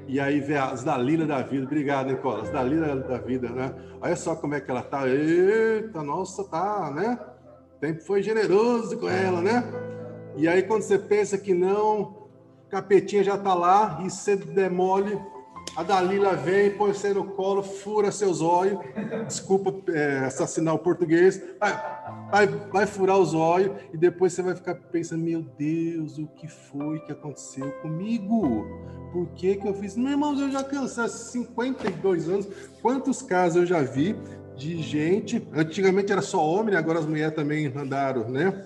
E 0.07 0.21
aí 0.21 0.41
vê 0.41 0.59
as 0.59 0.85
Dalila 0.85 1.25
da 1.25 1.41
vida. 1.41 1.65
Obrigado, 1.65 2.09
Nicola. 2.09 2.43
As 2.43 2.51
Dalila 2.51 2.97
da 2.97 3.17
vida, 3.17 3.49
né? 3.49 3.75
Olha 3.99 4.15
só 4.15 4.37
como 4.37 4.57
é 4.57 4.61
que 4.61 4.71
ela 4.71 4.83
tá. 4.83 5.09
Eita, 5.09 6.03
nossa, 6.03 6.45
tá, 6.45 6.93
né? 6.95 7.19
O 7.77 7.81
tempo 7.81 8.03
foi 8.03 8.23
generoso 8.23 8.99
com 8.99 9.09
ela, 9.09 9.41
né? 9.41 9.65
E 10.37 10.47
aí 10.47 10.65
quando 10.65 10.83
você 10.83 10.99
pensa 10.99 11.39
que 11.39 11.55
não, 11.55 12.29
capetinha 12.69 13.25
já 13.25 13.39
tá 13.39 13.55
lá 13.55 14.03
e 14.05 14.11
você 14.11 14.37
demole 14.37 15.19
a 15.77 15.83
Dalila 15.83 16.37
vem, 16.37 16.71
põe 16.71 16.93
você 16.93 17.13
no 17.13 17.25
colo, 17.25 17.63
fura 17.63 18.13
seus 18.13 18.41
olhos. 18.41 18.79
Desculpa 19.27 19.75
é, 19.93 20.19
assassinar 20.21 20.75
o 20.75 20.79
português. 20.79 21.43
Vai, 21.59 22.31
vai, 22.31 22.47
vai, 22.47 22.87
furar 22.87 23.19
os 23.19 23.35
olhos 23.35 23.77
e 23.93 23.97
depois 23.97 24.33
você 24.33 24.43
vai 24.43 24.55
ficar 24.55 24.77
pensando: 24.77 25.25
meu 25.25 25.43
Deus, 25.43 26.19
o 26.19 26.27
que 26.29 26.47
foi 26.47 27.01
que 27.01 27.13
aconteceu 27.13 27.73
comigo? 27.83 28.67
Por 29.13 29.29
que, 29.31 29.57
que 29.57 29.67
eu 29.67 29.75
fiz? 29.75 29.97
Meu 29.97 30.13
irmão, 30.13 30.39
eu 30.39 30.51
já 30.51 30.63
cansei 30.63 31.09
52 31.09 32.29
anos. 32.29 32.49
Quantos 32.81 33.21
casos 33.23 33.57
eu 33.57 33.67
já 33.67 33.83
vi 33.83 34.17
de 34.57 34.81
gente? 34.81 35.47
Antigamente 35.53 36.13
era 36.13 36.23
só 36.23 36.45
homem, 36.45 36.77
agora 36.77 37.01
as 37.01 37.07
mulheres 37.07 37.35
também 37.35 37.67
andaram, 37.67 38.29
né? 38.29 38.65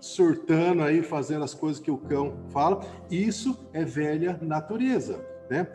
Surtando 0.00 0.82
aí, 0.82 1.02
fazendo 1.02 1.44
as 1.44 1.52
coisas 1.52 1.82
que 1.82 1.90
o 1.90 1.98
cão 1.98 2.34
fala. 2.50 2.80
Isso 3.10 3.68
é 3.72 3.84
velha 3.84 4.38
natureza, 4.40 5.22
né? 5.50 5.66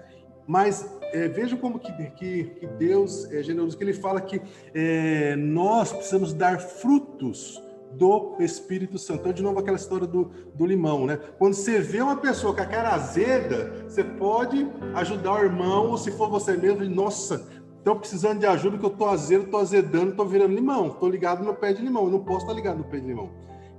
Mas 0.52 0.86
é, 1.14 1.30
veja 1.30 1.56
como 1.56 1.80
que, 1.80 1.94
que, 1.94 2.44
que, 2.44 2.68
Deus 2.78 3.24
é 3.32 3.42
generoso, 3.42 3.78
que 3.78 3.86
ele 3.86 3.94
fala 3.94 4.20
que 4.20 4.42
é, 4.74 5.34
nós 5.38 5.94
precisamos 5.94 6.34
dar 6.34 6.60
frutos 6.60 7.64
do 7.94 8.36
Espírito 8.38 8.98
Santo. 8.98 9.22
Então, 9.22 9.32
de 9.32 9.42
novo, 9.42 9.60
aquela 9.60 9.78
história 9.78 10.06
do, 10.06 10.26
do 10.54 10.66
limão, 10.66 11.06
né? 11.06 11.18
Quando 11.40 11.54
você 11.54 11.80
vê 11.80 12.02
uma 12.02 12.18
pessoa 12.18 12.54
com 12.54 12.62
a 12.62 12.66
cara 12.66 12.90
azeda, 12.90 13.86
você 13.88 14.04
pode 14.04 14.70
ajudar 14.94 15.36
o 15.36 15.44
irmão, 15.46 15.92
ou 15.92 15.98
se 15.98 16.12
for 16.12 16.30
você 16.30 16.58
mesmo, 16.58 16.84
nossa, 16.84 17.48
estou 17.78 17.96
precisando 17.96 18.40
de 18.40 18.46
ajuda, 18.46 18.78
que 18.78 18.84
eu 18.84 18.92
estou 18.92 19.08
azedo, 19.08 19.46
estou 19.46 19.62
azedando, 19.62 20.12
estou 20.12 20.26
virando 20.26 20.54
limão, 20.54 20.88
estou 20.88 21.08
ligado 21.08 21.46
no 21.46 21.56
pé 21.56 21.72
de 21.72 21.82
limão, 21.82 22.04
eu 22.04 22.12
não 22.12 22.26
posso 22.26 22.42
estar 22.42 22.54
ligado 22.54 22.80
no 22.80 22.84
pé 22.84 23.00
de 23.00 23.08
limão. 23.08 23.30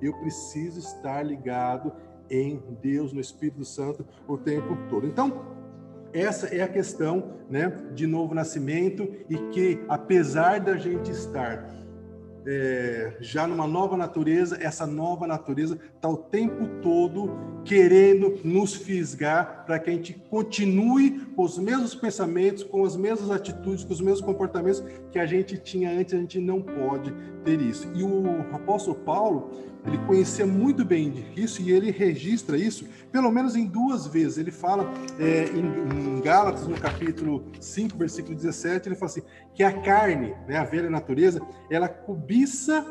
Eu 0.01 0.15
preciso 0.15 0.79
estar 0.79 1.23
ligado 1.23 1.93
em 2.31 2.63
Deus, 2.81 3.13
no 3.13 3.21
Espírito 3.21 3.63
Santo, 3.63 4.07
o 4.27 4.39
tempo 4.39 4.75
todo. 4.89 5.07
Então, 5.07 5.61
essa 6.13 6.47
é 6.55 6.63
a 6.63 6.69
questão 6.69 7.35
né, 7.49 7.73
de 7.95 8.07
novo 8.07 8.35
nascimento 8.35 9.09
e 9.29 9.37
que, 9.53 9.81
apesar 9.89 10.61
da 10.61 10.77
gente 10.77 11.11
estar 11.11 11.82
é, 12.47 13.17
já 13.21 13.47
numa 13.47 13.67
nova 13.67 13.97
natureza, 13.97 14.59
essa 14.61 14.87
nova 14.87 15.27
natureza 15.27 15.79
está 15.95 16.09
o 16.09 16.17
tempo 16.17 16.67
todo 16.83 17.53
querendo 17.65 18.41
nos 18.45 18.75
fisgar 18.75 19.65
para 19.65 19.79
que 19.79 19.91
a 19.91 19.93
gente 19.93 20.15
continue 20.29 21.21
com 21.37 21.43
os 21.43 21.59
mesmos 21.59 21.95
pensamentos, 21.95 22.65
com 22.65 22.85
as 22.85 22.97
mesmas 22.97 23.31
atitudes, 23.31 23.85
com 23.85 23.93
os 23.93 24.01
mesmos 24.01 24.21
comportamentos 24.21 24.83
que 25.11 25.19
a 25.19 25.27
gente 25.27 25.57
tinha 25.57 25.91
antes, 25.91 26.15
a 26.15 26.19
gente 26.19 26.41
não 26.41 26.61
pode 26.61 27.13
ter 27.45 27.61
isso. 27.61 27.89
E 27.95 28.03
o 28.03 28.41
apóstolo 28.53 28.97
Paulo, 28.97 29.51
ele 29.87 29.99
conhecia 30.07 30.47
muito 30.47 30.85
bem 30.85 31.25
isso 31.37 31.61
e 31.61 31.73
ele 31.73 31.91
registra 31.91 32.57
isso, 32.57 32.87
pelo 33.11 33.31
menos 33.31 33.57
em 33.57 33.67
duas 33.67 34.07
vezes. 34.07 34.39
Ele 34.39 34.51
fala 34.51 34.89
é, 35.19 35.47
em, 35.47 36.17
em, 36.17 36.21
Gálatas, 36.21 36.69
no 36.69 36.79
capítulo 36.79 37.45
5, 37.61 37.99
versículo 37.99 38.35
17, 38.35 38.89
ele 38.89 38.95
fala 38.95 39.11
assim: 39.11 39.23
que 39.55 39.63
a 39.63 39.73
carne, 39.83 40.35
né, 40.47 40.57
a 40.57 40.65
velha 40.65 40.89
natureza, 40.89 41.41
ela 41.69 41.89
cobiça 42.33 42.83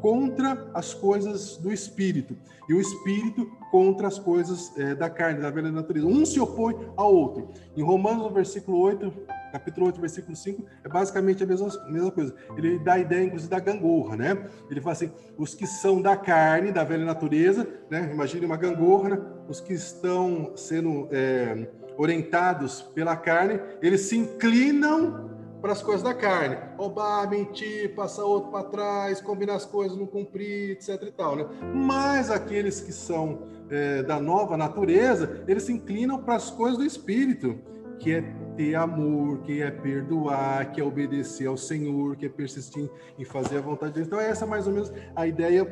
contra 0.00 0.70
as 0.74 0.92
coisas 0.92 1.56
do 1.56 1.72
espírito 1.72 2.36
e 2.68 2.74
o 2.74 2.80
espírito 2.80 3.46
contra 3.70 4.08
as 4.08 4.18
coisas 4.18 4.72
é, 4.76 4.94
da 4.94 5.08
carne, 5.08 5.40
da 5.40 5.50
velha 5.50 5.70
natureza. 5.70 6.06
Um 6.06 6.26
se 6.26 6.38
opõe 6.40 6.74
ao 6.96 7.14
outro. 7.14 7.48
Em 7.76 7.82
Romanos, 7.82 8.24
no 8.24 8.30
versículo 8.30 8.78
8, 8.78 9.12
capítulo 9.52 9.86
8, 9.86 10.00
versículo 10.00 10.36
5, 10.36 10.64
é 10.84 10.88
basicamente 10.88 11.42
a 11.42 11.46
mesma, 11.46 11.68
mesma 11.88 12.10
coisa. 12.10 12.34
Ele 12.56 12.78
dá 12.78 12.94
a 12.94 12.98
ideia, 12.98 13.24
inclusive, 13.24 13.50
da 13.50 13.58
gangorra, 13.58 14.16
né? 14.16 14.48
Ele 14.70 14.80
fala 14.80 14.92
assim: 14.92 15.10
os 15.36 15.54
que 15.54 15.66
são 15.66 16.02
da 16.02 16.16
carne, 16.16 16.72
da 16.72 16.84
velha 16.84 17.04
natureza, 17.04 17.66
né? 17.90 18.10
Imagine 18.12 18.46
uma 18.46 18.56
gangorra, 18.56 19.08
né? 19.10 19.20
os 19.48 19.60
que 19.60 19.72
estão 19.72 20.52
sendo 20.56 21.08
é, 21.10 21.68
orientados 21.96 22.82
pela 22.94 23.16
carne, 23.16 23.60
eles 23.80 24.02
se 24.02 24.16
inclinam 24.16 25.37
para 25.60 25.72
as 25.72 25.82
coisas 25.82 26.02
da 26.02 26.14
carne. 26.14 26.56
Roubar, 26.76 27.28
mentir, 27.28 27.94
passar 27.94 28.24
outro 28.24 28.50
para 28.50 28.64
trás, 28.64 29.20
combinar 29.20 29.54
as 29.54 29.64
coisas, 29.64 29.96
não 29.96 30.06
cumprir, 30.06 30.70
etc 30.70 31.02
e 31.02 31.12
tal, 31.12 31.36
né? 31.36 31.46
Mas 31.74 32.30
aqueles 32.30 32.80
que 32.80 32.92
são 32.92 33.40
é, 33.70 34.02
da 34.02 34.20
nova 34.20 34.56
natureza, 34.56 35.44
eles 35.46 35.64
se 35.64 35.72
inclinam 35.72 36.22
para 36.22 36.36
as 36.36 36.50
coisas 36.50 36.78
do 36.78 36.84
Espírito, 36.84 37.58
que 37.98 38.12
é 38.12 38.22
ter 38.56 38.74
amor, 38.74 39.38
que 39.38 39.60
é 39.60 39.70
perdoar, 39.70 40.70
que 40.72 40.80
é 40.80 40.84
obedecer 40.84 41.46
ao 41.46 41.56
Senhor, 41.56 42.16
que 42.16 42.26
é 42.26 42.28
persistir 42.28 42.88
em 43.18 43.24
fazer 43.24 43.58
a 43.58 43.60
vontade 43.60 43.92
de 43.92 44.00
Deus. 44.00 44.06
Então, 44.06 44.20
essa 44.20 44.44
é 44.44 44.48
mais 44.48 44.66
ou 44.66 44.72
menos 44.72 44.92
a 45.14 45.26
ideia 45.26 45.66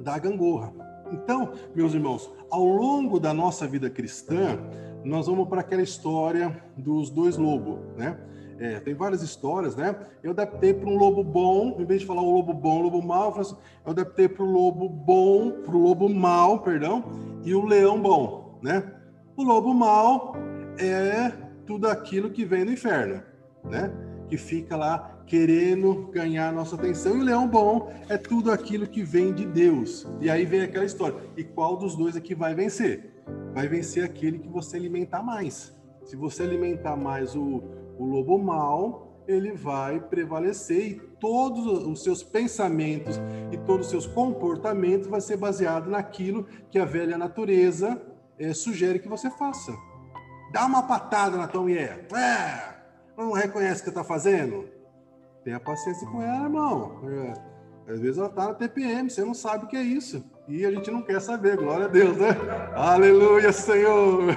da 0.00 0.18
gangorra. 0.18 0.72
Então, 1.12 1.52
meus 1.74 1.92
irmãos, 1.92 2.32
ao 2.50 2.64
longo 2.64 3.20
da 3.20 3.34
nossa 3.34 3.66
vida 3.66 3.90
cristã, 3.90 4.58
nós 5.04 5.26
vamos 5.26 5.48
para 5.48 5.60
aquela 5.60 5.82
história 5.82 6.62
dos 6.76 7.10
dois 7.10 7.36
lobos, 7.36 7.80
né? 7.96 8.18
É, 8.62 8.78
tem 8.78 8.94
várias 8.94 9.22
histórias, 9.22 9.74
né? 9.74 9.92
Eu 10.22 10.30
adaptei 10.30 10.72
para 10.72 10.88
um 10.88 10.96
lobo 10.96 11.24
bom, 11.24 11.74
em 11.80 11.84
vez 11.84 12.02
de 12.02 12.06
falar 12.06 12.22
o 12.22 12.30
lobo 12.30 12.54
bom, 12.54 12.78
o 12.78 12.82
lobo 12.82 13.02
mau, 13.02 13.34
eu, 13.34 13.40
assim, 13.40 13.56
eu 13.84 13.90
adaptei 13.90 14.28
para 14.28 14.44
o 14.44 14.46
lobo 14.46 14.88
bom, 14.88 15.50
para 15.64 15.74
o 15.74 15.82
lobo 15.82 16.08
mau, 16.08 16.60
perdão, 16.60 17.02
e 17.44 17.52
o 17.56 17.64
leão 17.64 18.00
bom, 18.00 18.60
né? 18.62 18.88
O 19.36 19.42
lobo 19.42 19.74
mau 19.74 20.36
é 20.78 21.32
tudo 21.66 21.88
aquilo 21.88 22.30
que 22.30 22.44
vem 22.44 22.64
do 22.64 22.70
inferno, 22.70 23.20
né? 23.64 23.92
Que 24.28 24.36
fica 24.36 24.76
lá 24.76 25.24
querendo 25.26 26.08
ganhar 26.12 26.52
nossa 26.52 26.76
atenção. 26.76 27.16
E 27.16 27.20
o 27.20 27.24
leão 27.24 27.48
bom 27.48 27.92
é 28.08 28.16
tudo 28.16 28.52
aquilo 28.52 28.86
que 28.86 29.02
vem 29.02 29.34
de 29.34 29.44
Deus. 29.44 30.06
E 30.20 30.30
aí 30.30 30.44
vem 30.44 30.62
aquela 30.62 30.84
história. 30.84 31.18
E 31.36 31.42
qual 31.42 31.76
dos 31.76 31.96
dois 31.96 32.14
aqui 32.14 32.32
vai 32.32 32.54
vencer? 32.54 33.24
Vai 33.52 33.66
vencer 33.66 34.04
aquele 34.04 34.38
que 34.38 34.48
você 34.48 34.76
alimentar 34.76 35.20
mais. 35.20 35.74
Se 36.04 36.14
você 36.14 36.44
alimentar 36.44 36.96
mais 36.96 37.34
o, 37.34 37.62
o 38.02 38.06
lobo 38.06 38.36
mau, 38.36 39.22
ele 39.28 39.52
vai 39.52 40.00
prevalecer 40.00 40.84
e 40.84 40.94
todos 41.20 41.86
os 41.86 42.02
seus 42.02 42.22
pensamentos 42.22 43.20
e 43.52 43.56
todos 43.58 43.86
os 43.86 43.90
seus 43.90 44.06
comportamentos 44.06 45.06
vai 45.06 45.20
ser 45.20 45.36
baseado 45.36 45.88
naquilo 45.88 46.44
que 46.70 46.78
a 46.78 46.84
velha 46.84 47.16
natureza 47.16 48.02
é, 48.38 48.52
sugere 48.52 48.98
que 48.98 49.08
você 49.08 49.30
faça. 49.30 49.72
Dá 50.52 50.66
uma 50.66 50.82
patada 50.82 51.36
na 51.36 51.46
tua 51.46 51.62
mulher. 51.62 52.08
É, 52.12 52.74
não 53.16 53.32
reconhece 53.32 53.80
o 53.80 53.84
que 53.84 53.90
está 53.90 54.02
fazendo? 54.02 54.68
Tenha 55.44 55.60
paciência 55.60 56.06
com 56.08 56.20
ela, 56.20 56.44
irmão. 56.44 57.00
É, 57.08 57.51
às 57.86 58.00
vezes 58.00 58.18
ela 58.18 58.28
está 58.28 58.48
na 58.48 58.54
TPM, 58.54 59.10
você 59.10 59.24
não 59.24 59.34
sabe 59.34 59.64
o 59.64 59.68
que 59.68 59.76
é 59.76 59.82
isso. 59.82 60.24
E 60.48 60.64
a 60.64 60.70
gente 60.70 60.90
não 60.90 61.02
quer 61.02 61.20
saber, 61.20 61.56
glória 61.56 61.86
a 61.86 61.88
Deus, 61.88 62.16
né? 62.16 62.28
Aleluia, 62.74 63.52
Senhor! 63.52 64.36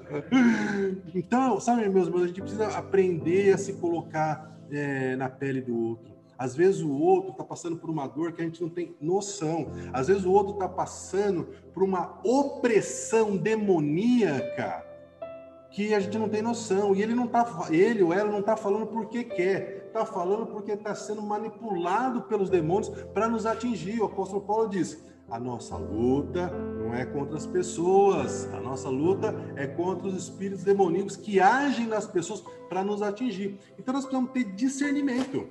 então, 1.14 1.60
sabe, 1.60 1.88
meus 1.88 2.06
irmãos, 2.06 2.24
a 2.24 2.26
gente 2.26 2.40
precisa 2.40 2.68
aprender 2.68 3.54
a 3.54 3.58
se 3.58 3.74
colocar 3.74 4.56
é, 4.70 5.16
na 5.16 5.28
pele 5.28 5.60
do 5.60 5.76
outro. 5.76 6.10
Às 6.40 6.56
vezes 6.56 6.80
o 6.80 6.90
outro 6.90 7.32
está 7.32 7.44
passando 7.44 7.76
por 7.76 7.90
uma 7.90 8.06
dor 8.06 8.32
que 8.32 8.40
a 8.40 8.44
gente 8.44 8.62
não 8.62 8.70
tem 8.70 8.96
noção. 8.98 9.66
Às 9.92 10.08
vezes 10.08 10.24
o 10.24 10.32
outro 10.32 10.54
está 10.54 10.66
passando 10.66 11.48
por 11.74 11.82
uma 11.82 12.18
opressão 12.24 13.36
demoníaca 13.36 14.82
que 15.70 15.94
a 15.94 16.00
gente 16.00 16.16
não 16.16 16.30
tem 16.30 16.40
noção. 16.40 16.94
E 16.94 17.02
ele 17.02 17.14
não 17.14 17.26
tá, 17.26 17.68
ele 17.70 18.02
ou 18.02 18.12
ela 18.14 18.30
não 18.30 18.40
está 18.40 18.56
falando 18.56 18.86
porque 18.86 19.22
quer, 19.22 19.79
está 19.90 20.06
falando 20.06 20.46
porque 20.46 20.72
está 20.72 20.94
sendo 20.94 21.20
manipulado 21.20 22.22
pelos 22.22 22.48
demônios 22.48 22.88
para 23.12 23.28
nos 23.28 23.44
atingir. 23.44 24.00
O 24.00 24.06
apóstolo 24.06 24.40
Paulo 24.40 24.68
diz: 24.68 25.02
a 25.28 25.38
nossa 25.38 25.76
luta 25.76 26.48
não 26.48 26.94
é 26.94 27.04
contra 27.04 27.36
as 27.36 27.46
pessoas, 27.46 28.48
a 28.54 28.60
nossa 28.60 28.88
luta 28.88 29.34
é 29.56 29.66
contra 29.66 30.08
os 30.08 30.14
espíritos 30.14 30.64
demoníacos 30.64 31.16
que 31.16 31.40
agem 31.40 31.86
nas 31.86 32.06
pessoas 32.06 32.42
para 32.68 32.82
nos 32.82 33.02
atingir. 33.02 33.58
Então 33.78 33.92
nós 33.92 34.04
precisamos 34.04 34.32
ter 34.32 34.44
discernimento. 34.54 35.48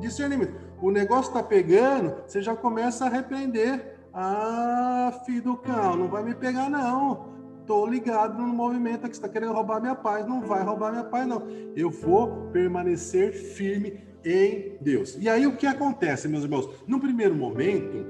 Discernimento. 0.00 0.54
O 0.80 0.90
negócio 0.90 1.28
está 1.28 1.42
pegando, 1.42 2.14
você 2.26 2.40
já 2.40 2.56
começa 2.56 3.06
a 3.06 3.08
repreender. 3.08 3.98
Ah, 4.14 5.22
filho 5.24 5.42
do 5.42 5.56
cão, 5.56 5.96
não 5.96 6.08
vai 6.08 6.22
me 6.22 6.34
pegar 6.34 6.68
não 6.68 7.32
Estou 7.72 7.86
ligado 7.86 8.36
no 8.36 8.48
movimento 8.48 9.08
que 9.08 9.14
está 9.14 9.26
querendo 9.26 9.54
roubar 9.54 9.80
minha 9.80 9.94
paz. 9.94 10.26
Não 10.26 10.42
vai 10.42 10.62
roubar 10.62 10.90
minha 10.92 11.04
paz, 11.04 11.26
não. 11.26 11.48
Eu 11.74 11.88
vou 11.88 12.50
permanecer 12.52 13.32
firme 13.32 13.98
em 14.22 14.76
Deus. 14.78 15.16
E 15.18 15.26
aí 15.26 15.46
o 15.46 15.56
que 15.56 15.66
acontece, 15.66 16.28
meus 16.28 16.44
irmãos? 16.44 16.68
No 16.86 17.00
primeiro 17.00 17.34
momento, 17.34 18.06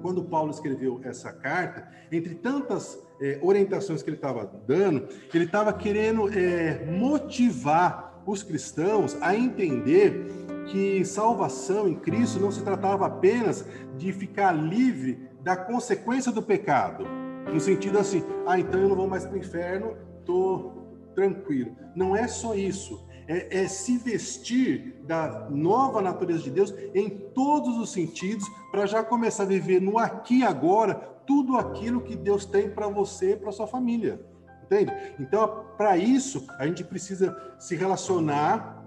quando 0.00 0.24
Paulo 0.24 0.50
escreveu 0.50 1.02
essa 1.04 1.30
carta, 1.30 1.86
entre 2.10 2.34
tantas 2.36 2.98
é, 3.20 3.38
orientações 3.42 4.02
que 4.02 4.08
ele 4.08 4.16
estava 4.16 4.50
dando, 4.66 5.06
ele 5.34 5.44
estava 5.44 5.70
querendo 5.70 6.26
é, 6.32 6.86
motivar 6.86 8.22
os 8.24 8.42
cristãos 8.42 9.18
a 9.20 9.36
entender 9.36 10.24
que 10.72 11.04
salvação 11.04 11.86
em 11.86 11.94
Cristo 11.94 12.40
não 12.40 12.50
se 12.50 12.62
tratava 12.62 13.04
apenas 13.04 13.66
de 13.98 14.14
ficar 14.14 14.52
livre 14.52 15.28
da 15.42 15.58
consequência 15.58 16.32
do 16.32 16.42
pecado 16.42 17.27
no 17.52 17.60
sentido 17.60 17.98
assim, 17.98 18.24
ah, 18.46 18.58
então 18.58 18.80
eu 18.80 18.88
não 18.88 18.96
vou 18.96 19.08
mais 19.08 19.24
para 19.24 19.34
o 19.34 19.38
inferno, 19.38 19.96
tô 20.24 20.72
tranquilo. 21.14 21.76
Não 21.94 22.14
é 22.14 22.26
só 22.28 22.54
isso. 22.54 23.06
É, 23.26 23.62
é, 23.62 23.68
se 23.68 23.98
vestir 23.98 25.02
da 25.04 25.48
nova 25.50 26.00
natureza 26.00 26.42
de 26.42 26.50
Deus 26.50 26.74
em 26.94 27.10
todos 27.10 27.76
os 27.78 27.92
sentidos, 27.92 28.48
para 28.70 28.86
já 28.86 29.04
começar 29.04 29.42
a 29.42 29.46
viver 29.46 29.82
no 29.82 29.98
aqui 29.98 30.38
e 30.38 30.44
agora 30.44 30.94
tudo 31.26 31.58
aquilo 31.58 32.00
que 32.00 32.16
Deus 32.16 32.46
tem 32.46 32.70
para 32.70 32.88
você 32.88 33.32
e 33.32 33.36
para 33.36 33.52
sua 33.52 33.66
família. 33.66 34.18
Entende? 34.64 34.92
Então, 35.18 35.66
para 35.76 35.96
isso, 35.96 36.46
a 36.58 36.66
gente 36.66 36.84
precisa 36.84 37.36
se 37.58 37.74
relacionar 37.74 38.84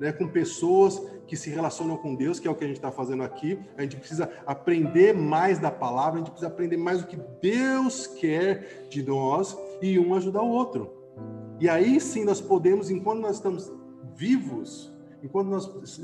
né, 0.00 0.12
com 0.12 0.28
pessoas 0.28 1.00
que 1.26 1.36
se 1.36 1.50
relacionam 1.50 1.96
com 1.96 2.14
Deus, 2.14 2.38
que 2.38 2.46
é 2.46 2.50
o 2.50 2.54
que 2.54 2.64
a 2.64 2.66
gente 2.66 2.76
está 2.76 2.90
fazendo 2.90 3.22
aqui. 3.22 3.58
A 3.76 3.82
gente 3.82 3.96
precisa 3.96 4.30
aprender 4.46 5.14
mais 5.14 5.58
da 5.58 5.70
palavra, 5.70 6.14
a 6.14 6.18
gente 6.18 6.30
precisa 6.30 6.48
aprender 6.48 6.76
mais 6.76 7.02
o 7.02 7.06
que 7.06 7.18
Deus 7.42 8.06
quer 8.06 8.86
de 8.88 9.02
nós 9.02 9.56
e 9.82 9.98
um 9.98 10.14
ajudar 10.14 10.42
o 10.42 10.48
outro. 10.48 10.90
E 11.60 11.68
aí 11.68 12.00
sim 12.00 12.24
nós 12.24 12.40
podemos, 12.40 12.90
enquanto 12.90 13.20
nós 13.20 13.36
estamos 13.36 13.72
vivos, 14.14 14.92
enquanto 15.22 15.48
nós 15.48 15.98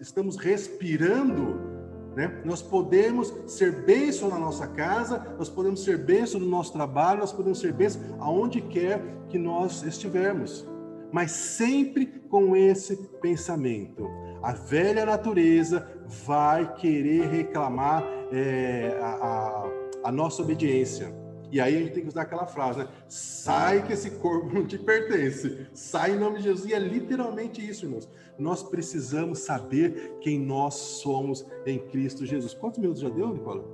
estamos 0.00 0.36
respirando, 0.36 1.78
né, 2.14 2.42
nós 2.44 2.60
podemos 2.60 3.32
ser 3.46 3.84
bênção 3.84 4.28
na 4.28 4.38
nossa 4.38 4.66
casa, 4.66 5.34
nós 5.38 5.48
podemos 5.48 5.82
ser 5.82 5.98
bênção 5.98 6.40
no 6.40 6.46
nosso 6.46 6.72
trabalho, 6.72 7.20
nós 7.20 7.32
podemos 7.32 7.58
ser 7.58 7.72
bênção 7.72 8.02
aonde 8.18 8.60
quer 8.60 9.02
que 9.28 9.38
nós 9.38 9.82
estivermos. 9.82 10.66
Mas 11.10 11.30
sempre 11.30 12.06
com 12.28 12.54
esse 12.54 12.96
pensamento. 13.20 14.06
A 14.42 14.52
velha 14.52 15.04
natureza 15.04 15.86
vai 16.06 16.74
querer 16.74 17.28
reclamar 17.28 18.04
é, 18.32 18.98
a, 19.00 19.06
a, 19.06 19.70
a 20.04 20.12
nossa 20.12 20.42
obediência 20.42 21.12
e 21.50 21.60
aí 21.60 21.76
a 21.76 21.78
gente 21.78 21.92
tem 21.92 22.02
que 22.02 22.08
usar 22.08 22.22
aquela 22.22 22.46
frase, 22.46 22.80
né? 22.80 22.88
Sai 23.08 23.86
que 23.86 23.92
esse 23.92 24.10
corpo 24.12 24.52
não 24.52 24.66
te 24.66 24.76
pertence. 24.76 25.66
Sai 25.72 26.12
em 26.12 26.18
nome 26.18 26.38
de 26.38 26.44
Jesus. 26.44 26.70
E 26.70 26.74
é 26.74 26.78
literalmente 26.78 27.66
isso, 27.66 27.86
irmãos. 27.86 28.08
Nós 28.38 28.62
precisamos 28.62 29.40
saber 29.40 30.18
quem 30.20 30.38
nós 30.38 30.74
somos 30.74 31.46
em 31.64 31.78
Cristo 31.78 32.26
Jesus. 32.26 32.52
Quantos 32.52 32.78
minutos 32.78 33.00
já 33.00 33.08
deu, 33.08 33.28
Nicola? 33.28 33.64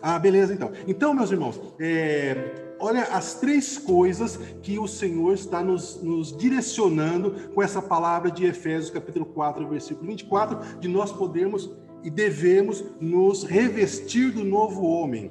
Ah, 0.00 0.18
beleza, 0.18 0.52
então. 0.52 0.72
Então, 0.88 1.14
meus 1.14 1.30
irmãos, 1.30 1.60
é, 1.78 2.71
olha 2.82 3.04
as 3.04 3.34
três 3.34 3.78
coisas 3.78 4.36
que 4.60 4.78
o 4.78 4.88
Senhor 4.88 5.32
está 5.34 5.62
nos, 5.62 6.02
nos, 6.02 6.36
direcionando 6.36 7.48
com 7.54 7.62
essa 7.62 7.80
palavra 7.80 8.30
de 8.30 8.44
Efésios, 8.44 8.90
capítulo 8.90 9.24
4, 9.26 9.68
versículo 9.68 10.08
24, 10.08 10.78
de 10.80 10.88
nós 10.88 11.12
podermos 11.12 11.70
e 12.02 12.10
devemos 12.10 12.84
nos 13.00 13.44
revestir 13.44 14.32
do 14.32 14.44
novo 14.44 14.84
homem 14.84 15.30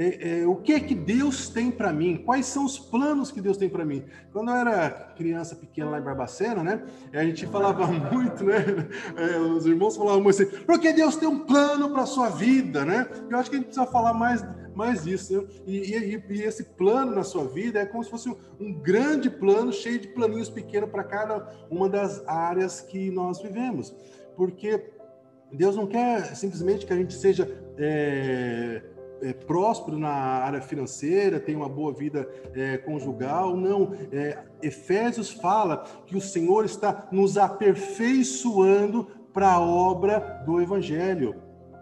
é, 0.00 0.42
é, 0.42 0.46
o 0.46 0.54
que 0.54 0.74
é 0.74 0.78
que 0.78 0.94
Deus 0.94 1.48
tem 1.48 1.72
para 1.72 1.92
mim? 1.92 2.22
Quais 2.24 2.46
são 2.46 2.64
os 2.64 2.78
planos 2.78 3.32
que 3.32 3.40
Deus 3.40 3.56
tem 3.56 3.68
para 3.68 3.84
mim? 3.84 4.04
Quando 4.32 4.48
eu 4.48 4.54
era 4.54 4.90
criança 5.16 5.56
pequena 5.56 5.90
lá 5.90 5.98
em 5.98 6.02
Barbacena, 6.04 6.62
né? 6.62 6.84
A 7.12 7.24
gente 7.24 7.44
falava 7.48 7.84
muito, 7.90 8.44
né? 8.44 8.64
É, 9.16 9.40
os 9.40 9.66
irmãos 9.66 9.96
falavam 9.96 10.22
muito 10.22 10.40
assim, 10.40 10.64
porque 10.64 10.92
Deus 10.92 11.16
tem 11.16 11.28
um 11.28 11.40
plano 11.40 11.90
para 11.90 12.06
sua 12.06 12.28
vida, 12.28 12.84
né? 12.84 13.08
Eu 13.28 13.38
acho 13.38 13.50
que 13.50 13.56
a 13.56 13.58
gente 13.58 13.70
precisa 13.70 13.90
falar 13.90 14.14
mais 14.14 14.40
mais 14.78 15.04
isso? 15.04 15.44
E, 15.66 15.76
e, 15.76 16.24
e, 16.30 16.42
esse 16.42 16.62
plano 16.62 17.12
na 17.12 17.24
sua 17.24 17.44
vida 17.48 17.80
é 17.80 17.84
como 17.84 18.04
se 18.04 18.10
fosse 18.10 18.28
um, 18.28 18.36
um 18.60 18.72
grande 18.72 19.28
plano 19.28 19.72
cheio 19.72 19.98
de 19.98 20.06
planinhos 20.06 20.48
pequenos 20.48 20.88
para 20.88 21.02
cada 21.02 21.66
uma 21.68 21.88
das 21.88 22.26
áreas 22.28 22.80
que 22.80 23.10
nós 23.10 23.42
vivemos, 23.42 23.92
porque 24.36 24.92
Deus 25.52 25.74
não 25.74 25.86
quer 25.86 26.36
simplesmente 26.36 26.86
que 26.86 26.92
a 26.92 26.96
gente 26.96 27.12
seja 27.12 27.50
é, 27.76 28.82
é, 29.20 29.32
próspero 29.32 29.98
na 29.98 30.10
área 30.10 30.60
financeira, 30.60 31.40
tem 31.40 31.56
uma 31.56 31.68
boa 31.68 31.92
vida 31.92 32.28
é, 32.54 32.76
conjugal. 32.78 33.56
Não. 33.56 33.94
É, 34.12 34.38
Efésios 34.62 35.32
fala 35.32 35.84
que 36.06 36.16
o 36.16 36.20
Senhor 36.20 36.64
está 36.64 37.08
nos 37.10 37.36
aperfeiçoando 37.36 39.08
para 39.32 39.54
a 39.54 39.60
obra 39.60 40.42
do 40.46 40.60
Evangelho, 40.60 41.34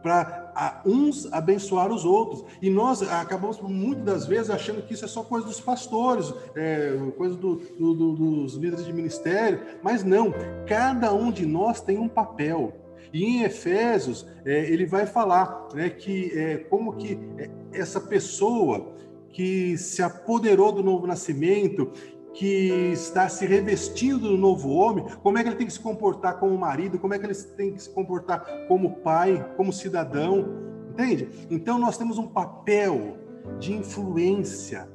para 0.03 0.46
uns 0.85 1.31
abençoar 1.33 1.93
os 1.93 2.05
outros. 2.05 2.45
E 2.61 2.71
nós 2.71 3.03
acabamos 3.03 3.61
muitas 3.61 4.05
das 4.05 4.27
vezes 4.27 4.51
achando 4.51 4.83
que 4.83 4.95
isso 4.95 5.05
é 5.05 5.09
só 5.09 5.23
coisa 5.23 5.47
dos 5.47 5.61
pastores, 5.61 6.33
é, 6.55 6.97
coisa 7.17 7.37
do, 7.37 7.57
do, 7.57 7.95
do, 7.95 8.13
dos 8.15 8.55
líderes 8.55 8.85
de 8.85 8.93
ministério, 8.93 9.61
mas 9.83 10.03
não. 10.03 10.33
Cada 10.67 11.13
um 11.13 11.31
de 11.31 11.45
nós 11.45 11.81
tem 11.81 11.99
um 11.99 12.09
papel. 12.09 12.73
E 13.13 13.25
em 13.25 13.43
Efésios, 13.43 14.27
é, 14.45 14.71
ele 14.71 14.87
vai 14.87 15.07
falar 15.07 15.69
né, 15.75 15.89
que 15.89 16.33
é, 16.39 16.57
como 16.57 16.97
que 16.97 17.19
é, 17.39 17.51
essa 17.73 18.01
pessoa 18.01 18.95
que 19.31 19.77
se 19.77 20.03
apoderou 20.03 20.73
do 20.73 20.83
novo 20.83 21.07
nascimento, 21.07 21.93
que 22.37 22.93
está 22.93 23.31
se 23.31 23.47
revestindo 23.47 24.29
do 24.29 24.37
novo 24.37 24.69
homem, 24.69 25.07
como 25.23 25.39
é 25.39 25.43
que 25.43 25.49
ele 25.49 25.57
tem 25.57 25.67
que 25.67 25.73
se 25.73 25.81
comportar 25.81 26.39
como 26.39 26.57
marido, 26.57 26.99
como 26.99 27.15
é 27.15 27.19
que 27.19 27.25
ele 27.25 27.35
tem 27.35 27.73
que 27.73 27.83
se 27.83 27.89
comportar 27.89 28.45
como 28.69 28.97
pai, 28.97 29.55
como 29.57 29.73
cidadão, 29.73 30.47
entende? 30.91 31.29
Então 31.51 31.79
nós 31.79 31.97
temos 31.97 32.19
um 32.19 32.27
papel 32.27 33.17
de 33.59 33.73
influência 33.73 34.87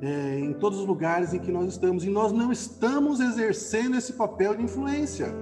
é, 0.00 0.38
em 0.38 0.52
todos 0.52 0.78
os 0.78 0.86
lugares 0.86 1.34
em 1.34 1.40
que 1.40 1.50
nós 1.50 1.72
estamos 1.72 2.04
e 2.04 2.10
nós 2.10 2.30
não 2.30 2.52
estamos 2.52 3.18
exercendo 3.18 3.96
esse 3.96 4.12
papel 4.12 4.54
de 4.54 4.62
influência. 4.62 5.34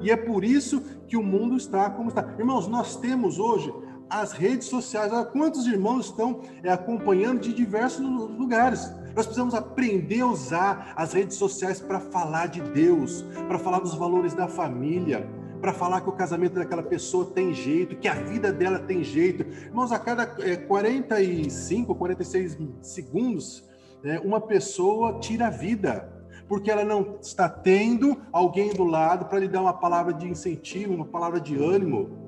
E 0.00 0.10
é 0.10 0.16
por 0.16 0.44
isso 0.44 0.82
que 1.08 1.16
o 1.16 1.22
mundo 1.22 1.56
está 1.56 1.90
como 1.90 2.10
está. 2.10 2.34
Irmãos, 2.38 2.68
nós 2.68 2.96
temos 2.96 3.38
hoje 3.38 3.72
as 4.12 4.32
redes 4.32 4.68
sociais. 4.68 5.10
Olha 5.10 5.24
quantos 5.24 5.66
irmãos 5.66 6.06
estão 6.06 6.42
é, 6.62 6.70
acompanhando 6.70 7.40
de 7.40 7.52
diversos 7.52 8.00
lugares. 8.06 8.92
Nós 9.16 9.26
precisamos 9.26 9.54
aprender 9.54 10.20
a 10.20 10.26
usar 10.26 10.92
as 10.94 11.14
redes 11.14 11.36
sociais 11.36 11.80
para 11.80 11.98
falar 11.98 12.46
de 12.46 12.60
Deus, 12.60 13.24
para 13.48 13.58
falar 13.58 13.80
dos 13.80 13.94
valores 13.94 14.34
da 14.34 14.46
família, 14.46 15.26
para 15.60 15.72
falar 15.72 16.02
que 16.02 16.08
o 16.08 16.12
casamento 16.12 16.54
daquela 16.54 16.82
pessoa 16.82 17.26
tem 17.26 17.54
jeito, 17.54 17.96
que 17.96 18.08
a 18.08 18.14
vida 18.14 18.52
dela 18.52 18.78
tem 18.78 19.02
jeito. 19.02 19.42
Irmãos, 19.42 19.92
a 19.92 19.98
cada 19.98 20.24
é, 20.40 20.56
45, 20.56 21.94
46 21.94 22.58
segundos, 22.82 23.64
é, 24.04 24.20
uma 24.20 24.40
pessoa 24.40 25.18
tira 25.20 25.46
a 25.46 25.50
vida 25.50 26.10
porque 26.48 26.70
ela 26.70 26.84
não 26.84 27.16
está 27.18 27.48
tendo 27.48 28.20
alguém 28.30 28.74
do 28.74 28.84
lado 28.84 29.24
para 29.24 29.38
lhe 29.38 29.48
dar 29.48 29.62
uma 29.62 29.72
palavra 29.72 30.12
de 30.12 30.28
incentivo, 30.28 30.92
uma 30.92 31.06
palavra 31.06 31.40
de 31.40 31.56
ânimo. 31.56 32.21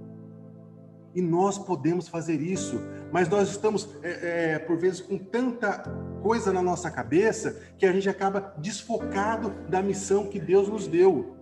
E 1.14 1.22
nós 1.22 1.58
podemos 1.58 2.08
fazer 2.08 2.40
isso, 2.40 2.80
mas 3.12 3.28
nós 3.28 3.50
estamos, 3.50 3.88
é, 4.02 4.54
é, 4.54 4.58
por 4.58 4.76
vezes, 4.76 5.00
com 5.00 5.16
tanta 5.16 5.78
coisa 6.22 6.52
na 6.52 6.62
nossa 6.62 6.90
cabeça 6.90 7.60
que 7.78 7.86
a 7.86 7.92
gente 7.92 8.08
acaba 8.08 8.54
desfocado 8.58 9.50
da 9.68 9.82
missão 9.82 10.26
que 10.26 10.40
Deus 10.40 10.68
nos 10.68 10.86
deu. 10.88 11.36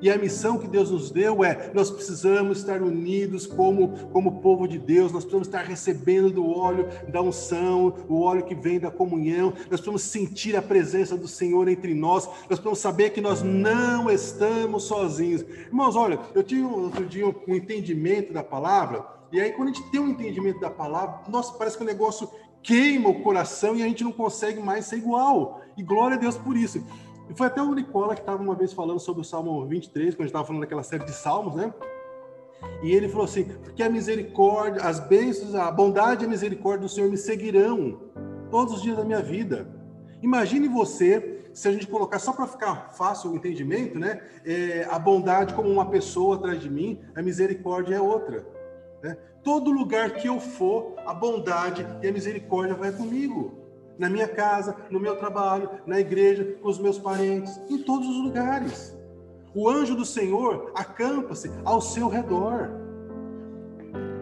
E 0.00 0.10
a 0.10 0.18
missão 0.18 0.58
que 0.58 0.68
Deus 0.68 0.90
nos 0.90 1.10
deu 1.10 1.44
é: 1.44 1.70
nós 1.74 1.90
precisamos 1.90 2.58
estar 2.58 2.82
unidos 2.82 3.46
como, 3.46 3.88
como 4.08 4.40
povo 4.40 4.66
de 4.68 4.78
Deus, 4.78 5.12
nós 5.12 5.24
precisamos 5.24 5.48
estar 5.48 5.62
recebendo 5.62 6.30
do 6.30 6.48
óleo 6.48 6.88
da 7.08 7.22
unção, 7.22 7.94
o 8.08 8.20
óleo 8.20 8.44
que 8.44 8.54
vem 8.54 8.78
da 8.78 8.90
comunhão, 8.90 9.50
nós 9.50 9.66
precisamos 9.66 10.02
sentir 10.02 10.56
a 10.56 10.62
presença 10.62 11.16
do 11.16 11.28
Senhor 11.28 11.68
entre 11.68 11.94
nós, 11.94 12.26
nós 12.26 12.46
precisamos 12.46 12.78
saber 12.78 13.10
que 13.10 13.20
nós 13.20 13.42
não 13.42 14.10
estamos 14.10 14.84
sozinhos. 14.84 15.42
Irmãos, 15.42 15.96
olha, 15.96 16.18
eu 16.34 16.42
tive 16.42 16.62
outro 16.62 17.04
dia 17.06 17.26
um 17.26 17.54
entendimento 17.54 18.32
da 18.32 18.42
palavra, 18.42 19.06
e 19.32 19.40
aí 19.40 19.52
quando 19.52 19.70
a 19.70 19.72
gente 19.72 19.90
tem 19.90 20.00
um 20.00 20.08
entendimento 20.08 20.60
da 20.60 20.70
palavra, 20.70 21.20
nossa, 21.28 21.52
parece 21.54 21.76
que 21.76 21.82
o 21.82 21.86
negócio 21.86 22.28
queima 22.62 23.08
o 23.08 23.22
coração 23.22 23.76
e 23.76 23.82
a 23.82 23.86
gente 23.86 24.02
não 24.02 24.10
consegue 24.10 24.60
mais 24.60 24.86
ser 24.86 24.96
igual. 24.96 25.60
E 25.76 25.82
glória 25.82 26.16
a 26.16 26.18
Deus 26.18 26.36
por 26.36 26.56
isso. 26.56 26.84
E 27.28 27.34
foi 27.34 27.48
até 27.48 27.60
o 27.60 27.74
Nicola 27.74 28.14
que 28.14 28.20
estava 28.20 28.42
uma 28.42 28.54
vez 28.54 28.72
falando 28.72 29.00
sobre 29.00 29.22
o 29.22 29.24
Salmo 29.24 29.66
23, 29.66 30.14
quando 30.14 30.20
a 30.20 30.22
gente 30.24 30.28
estava 30.28 30.44
falando 30.44 30.60
daquela 30.60 30.82
série 30.82 31.04
de 31.04 31.12
salmos, 31.12 31.54
né? 31.54 31.72
E 32.82 32.92
ele 32.92 33.08
falou 33.08 33.24
assim: 33.24 33.44
porque 33.44 33.82
a 33.82 33.90
misericórdia, 33.90 34.82
as 34.82 35.00
bênçãos, 35.00 35.54
a 35.54 35.70
bondade 35.70 36.24
e 36.24 36.26
a 36.26 36.28
misericórdia 36.28 36.86
do 36.86 36.88
Senhor 36.88 37.10
me 37.10 37.16
seguirão 37.16 38.00
todos 38.50 38.74
os 38.74 38.82
dias 38.82 38.96
da 38.96 39.04
minha 39.04 39.20
vida. 39.20 39.68
Imagine 40.22 40.68
você, 40.68 41.42
se 41.52 41.68
a 41.68 41.72
gente 41.72 41.86
colocar 41.86 42.18
só 42.18 42.32
para 42.32 42.46
ficar 42.46 42.92
fácil 42.92 43.32
o 43.32 43.36
entendimento, 43.36 43.98
né? 43.98 44.20
É, 44.44 44.86
a 44.90 44.98
bondade 44.98 45.52
como 45.54 45.68
uma 45.68 45.86
pessoa 45.86 46.36
atrás 46.36 46.60
de 46.60 46.70
mim, 46.70 47.00
a 47.14 47.22
misericórdia 47.22 47.96
é 47.96 48.00
outra. 48.00 48.46
Né? 49.02 49.16
Todo 49.42 49.70
lugar 49.70 50.14
que 50.14 50.28
eu 50.28 50.40
for, 50.40 50.94
a 51.04 51.12
bondade 51.12 51.86
e 52.02 52.08
a 52.08 52.12
misericórdia 52.12 52.74
vai 52.74 52.92
comigo 52.92 53.65
na 53.98 54.08
minha 54.08 54.28
casa, 54.28 54.76
no 54.90 55.00
meu 55.00 55.16
trabalho, 55.16 55.70
na 55.86 55.98
igreja, 55.98 56.56
com 56.60 56.68
os 56.68 56.78
meus 56.78 56.98
parentes, 56.98 57.60
em 57.68 57.78
todos 57.78 58.08
os 58.08 58.22
lugares. 58.22 58.96
O 59.54 59.68
anjo 59.68 59.94
do 59.94 60.04
Senhor 60.04 60.72
acampa-se 60.74 61.50
ao 61.64 61.80
seu 61.80 62.08
redor. 62.08 62.70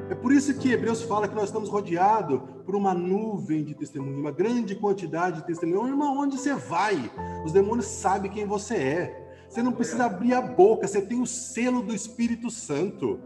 É 0.09 0.15
por 0.15 0.33
isso 0.33 0.57
que 0.59 0.71
Hebreus 0.71 1.03
fala 1.03 1.27
que 1.27 1.35
nós 1.35 1.45
estamos 1.45 1.69
rodeados 1.69 2.41
por 2.65 2.77
uma 2.77 2.95
nuvem 2.95 3.65
de 3.65 3.75
testemunho, 3.75 4.21
uma 4.21 4.31
grande 4.31 4.75
quantidade 4.75 5.41
de 5.41 5.47
testemunho. 5.47 5.89
Irmão, 5.89 6.19
onde 6.19 6.39
você 6.39 6.55
vai? 6.55 7.11
Os 7.45 7.53
demônios 7.53 7.87
sabem 7.87 8.31
quem 8.31 8.47
você 8.47 8.75
é. 8.75 9.25
Você 9.49 9.63
não 9.63 9.73
precisa 9.73 10.07
abrir 10.07 10.35
a 10.35 10.41
boca, 10.41 10.87
você 10.87 11.01
tem 11.01 11.21
o 11.21 11.27
selo 11.27 11.83
do 11.83 11.95
Espírito 11.95 12.51
Santo. 12.51 13.21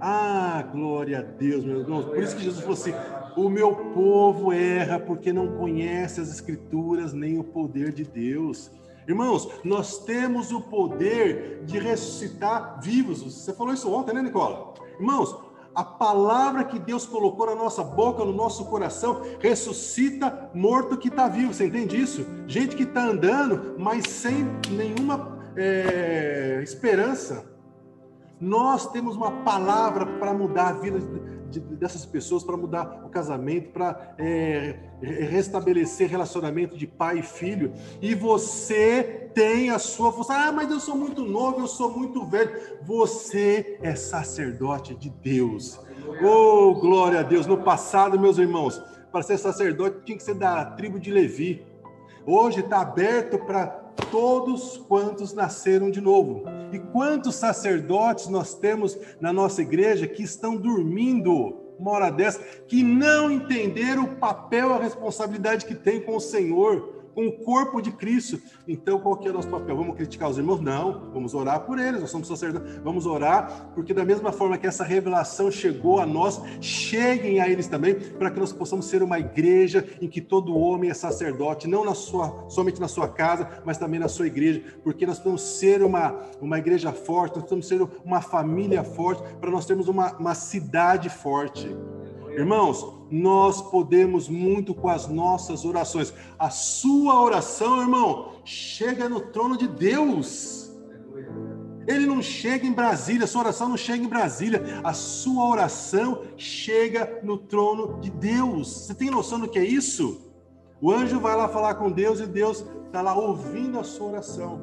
Ah, 0.00 0.62
glória 0.72 1.18
a 1.18 1.22
Deus, 1.22 1.64
meus 1.64 1.80
irmãos. 1.82 2.06
Por 2.06 2.22
isso 2.22 2.36
que 2.36 2.42
Jesus 2.42 2.60
falou 2.60 2.74
assim: 2.74 2.94
o 3.44 3.48
meu 3.48 3.74
povo 3.94 4.52
erra 4.52 4.98
porque 4.98 5.32
não 5.32 5.56
conhece 5.56 6.20
as 6.20 6.28
Escrituras 6.30 7.12
nem 7.12 7.38
o 7.38 7.44
poder 7.44 7.92
de 7.92 8.04
Deus. 8.04 8.70
Irmãos, 9.06 9.48
nós 9.64 10.04
temos 10.04 10.52
o 10.52 10.60
poder 10.60 11.62
de 11.64 11.78
ressuscitar 11.78 12.78
vivos. 12.82 13.22
Você 13.22 13.52
falou 13.54 13.72
isso 13.72 13.90
ontem, 13.90 14.14
né, 14.14 14.22
Nicola? 14.22 14.74
Irmãos, 14.98 15.34
A 15.78 15.84
palavra 15.84 16.64
que 16.64 16.76
Deus 16.76 17.06
colocou 17.06 17.46
na 17.46 17.54
nossa 17.54 17.84
boca, 17.84 18.24
no 18.24 18.32
nosso 18.32 18.64
coração, 18.64 19.22
ressuscita 19.38 20.50
morto 20.52 20.96
que 20.96 21.06
está 21.06 21.28
vivo. 21.28 21.54
Você 21.54 21.66
entende 21.66 21.96
isso? 22.00 22.26
Gente 22.48 22.74
que 22.74 22.82
está 22.82 23.04
andando, 23.04 23.76
mas 23.78 24.04
sem 24.06 24.44
nenhuma 24.70 25.38
é, 25.56 26.58
esperança. 26.64 27.47
Nós 28.40 28.86
temos 28.90 29.16
uma 29.16 29.42
palavra 29.42 30.06
para 30.06 30.32
mudar 30.32 30.68
a 30.68 30.72
vida 30.72 31.00
de, 31.50 31.60
dessas 31.60 32.06
pessoas, 32.06 32.44
para 32.44 32.56
mudar 32.56 33.02
o 33.04 33.08
casamento, 33.08 33.70
para 33.70 34.14
é, 34.18 34.76
restabelecer 35.00 36.08
relacionamento 36.08 36.76
de 36.76 36.86
pai 36.86 37.18
e 37.18 37.22
filho. 37.22 37.72
E 38.00 38.14
você 38.14 39.30
tem 39.34 39.70
a 39.70 39.78
sua 39.78 40.12
função. 40.12 40.36
Ah, 40.36 40.52
mas 40.52 40.70
eu 40.70 40.78
sou 40.80 40.96
muito 40.96 41.24
novo, 41.24 41.60
eu 41.60 41.66
sou 41.66 41.96
muito 41.96 42.24
velho. 42.26 42.78
Você 42.82 43.78
é 43.82 43.94
sacerdote 43.94 44.94
de 44.94 45.10
Deus. 45.10 45.80
Oh, 46.22 46.74
glória 46.74 47.20
a 47.20 47.22
Deus. 47.22 47.46
No 47.46 47.58
passado, 47.58 48.18
meus 48.18 48.38
irmãos, 48.38 48.80
para 49.10 49.22
ser 49.22 49.38
sacerdote 49.38 50.02
tinha 50.04 50.16
que 50.16 50.22
ser 50.22 50.34
da 50.34 50.64
tribo 50.64 50.98
de 50.98 51.10
Levi. 51.10 51.66
Hoje 52.30 52.60
está 52.60 52.82
aberto 52.82 53.38
para 53.38 53.66
todos 54.10 54.76
quantos 54.86 55.32
nasceram 55.32 55.90
de 55.90 55.98
novo. 55.98 56.42
E 56.70 56.78
quantos 56.78 57.36
sacerdotes 57.36 58.28
nós 58.28 58.52
temos 58.52 58.98
na 59.18 59.32
nossa 59.32 59.62
igreja 59.62 60.06
que 60.06 60.22
estão 60.22 60.54
dormindo 60.54 61.56
uma 61.78 61.92
hora 61.92 62.10
dessa, 62.10 62.38
que 62.66 62.82
não 62.82 63.30
entenderam 63.30 64.04
o 64.04 64.16
papel, 64.16 64.74
a 64.74 64.78
responsabilidade 64.78 65.64
que 65.64 65.74
tem 65.74 66.02
com 66.02 66.16
o 66.16 66.20
Senhor 66.20 66.97
com 67.18 67.26
o 67.26 67.32
corpo 67.32 67.82
de 67.82 67.90
Cristo. 67.90 68.40
Então, 68.68 69.00
qual 69.00 69.16
que 69.16 69.26
é 69.26 69.30
o 69.32 69.34
nosso 69.34 69.48
papel? 69.48 69.76
Vamos 69.76 69.96
criticar 69.96 70.30
os 70.30 70.38
irmãos? 70.38 70.60
Não, 70.60 71.10
vamos 71.12 71.34
orar 71.34 71.58
por 71.66 71.76
eles, 71.76 72.00
nós 72.00 72.10
somos 72.10 72.28
sacerdotes. 72.28 72.76
Vamos 72.76 73.06
orar, 73.06 73.72
porque 73.74 73.92
da 73.92 74.04
mesma 74.04 74.30
forma 74.30 74.56
que 74.56 74.68
essa 74.68 74.84
revelação 74.84 75.50
chegou 75.50 75.98
a 75.98 76.06
nós, 76.06 76.40
cheguem 76.60 77.40
a 77.40 77.48
eles 77.48 77.66
também, 77.66 77.96
para 77.96 78.30
que 78.30 78.38
nós 78.38 78.52
possamos 78.52 78.86
ser 78.86 79.02
uma 79.02 79.18
igreja 79.18 79.84
em 80.00 80.06
que 80.06 80.20
todo 80.20 80.56
homem 80.56 80.90
é 80.90 80.94
sacerdote, 80.94 81.66
não 81.66 81.84
na 81.84 81.92
sua, 81.92 82.48
somente 82.48 82.80
na 82.80 82.86
sua 82.86 83.08
casa, 83.08 83.62
mas 83.64 83.78
também 83.78 83.98
na 83.98 84.06
sua 84.06 84.28
igreja, 84.28 84.62
porque 84.84 85.04
nós 85.04 85.16
precisamos 85.18 85.58
ser 85.58 85.82
uma, 85.82 86.22
uma 86.40 86.56
igreja 86.56 86.92
forte, 86.92 87.34
nós 87.34 87.50
precisamos 87.50 87.66
ser 87.66 88.00
uma 88.04 88.20
família 88.20 88.84
forte, 88.84 89.24
para 89.40 89.50
nós 89.50 89.66
termos 89.66 89.88
uma, 89.88 90.12
uma 90.18 90.36
cidade 90.36 91.08
forte. 91.08 91.68
Irmãos, 92.38 92.86
nós 93.10 93.60
podemos 93.60 94.28
muito 94.28 94.72
com 94.72 94.88
as 94.88 95.08
nossas 95.08 95.64
orações. 95.64 96.14
A 96.38 96.50
sua 96.50 97.20
oração, 97.20 97.80
irmão, 97.80 98.34
chega 98.44 99.08
no 99.08 99.18
trono 99.20 99.58
de 99.58 99.66
Deus. 99.66 100.72
Ele 101.88 102.06
não 102.06 102.22
chega 102.22 102.64
em 102.64 102.72
Brasília, 102.72 103.24
a 103.24 103.26
sua 103.26 103.40
oração 103.40 103.68
não 103.68 103.76
chega 103.76 104.04
em 104.04 104.08
Brasília, 104.08 104.62
a 104.84 104.92
sua 104.92 105.48
oração 105.48 106.22
chega 106.36 107.18
no 107.24 107.38
trono 107.38 107.98
de 107.98 108.08
Deus. 108.08 108.68
Você 108.68 108.94
tem 108.94 109.10
noção 109.10 109.40
do 109.40 109.48
que 109.48 109.58
é 109.58 109.64
isso? 109.64 110.32
O 110.80 110.92
anjo 110.92 111.18
vai 111.18 111.34
lá 111.34 111.48
falar 111.48 111.74
com 111.74 111.90
Deus 111.90 112.20
e 112.20 112.26
Deus 112.26 112.64
está 112.86 113.02
lá 113.02 113.18
ouvindo 113.18 113.80
a 113.80 113.82
sua 113.82 114.10
oração. 114.10 114.60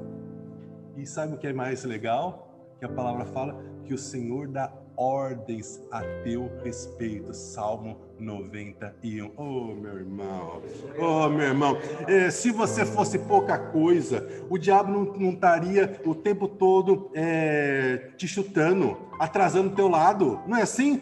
E 0.96 1.06
sabe 1.06 1.34
o 1.34 1.38
que 1.38 1.48
é 1.48 1.52
mais 1.52 1.84
legal? 1.84 2.56
Que 2.80 2.86
a 2.86 2.90
palavra 2.90 3.26
fala 3.26 3.62
que 3.84 3.94
o 3.94 3.98
Senhor 3.98 4.48
dá 4.48 4.72
ordens 4.98 5.82
a 5.92 6.02
teu 6.24 6.52
respeito. 6.64 7.34
Salmo 7.34 7.98
91. 8.20 9.32
Oh, 9.36 9.74
meu 9.76 9.98
irmão, 9.98 10.62
oh, 10.98 11.30
meu 11.30 11.48
irmão, 11.48 11.78
é, 12.08 12.30
se 12.30 12.52
você 12.52 12.86
fosse 12.86 13.20
pouca 13.20 13.58
coisa, 13.58 14.28
o 14.50 14.58
diabo 14.58 14.92
não, 14.92 15.04
não 15.14 15.32
estaria 15.32 16.00
o 16.06 16.16
tempo 16.16 16.48
todo 16.48 17.12
é, 17.14 18.12
te 18.18 18.28
chutando, 18.28 18.98
atrasando 19.20 19.70
o 19.70 19.76
teu 19.76 19.88
lado. 19.88 20.40
Não 20.48 20.58
é 20.58 20.62
assim? 20.62 21.02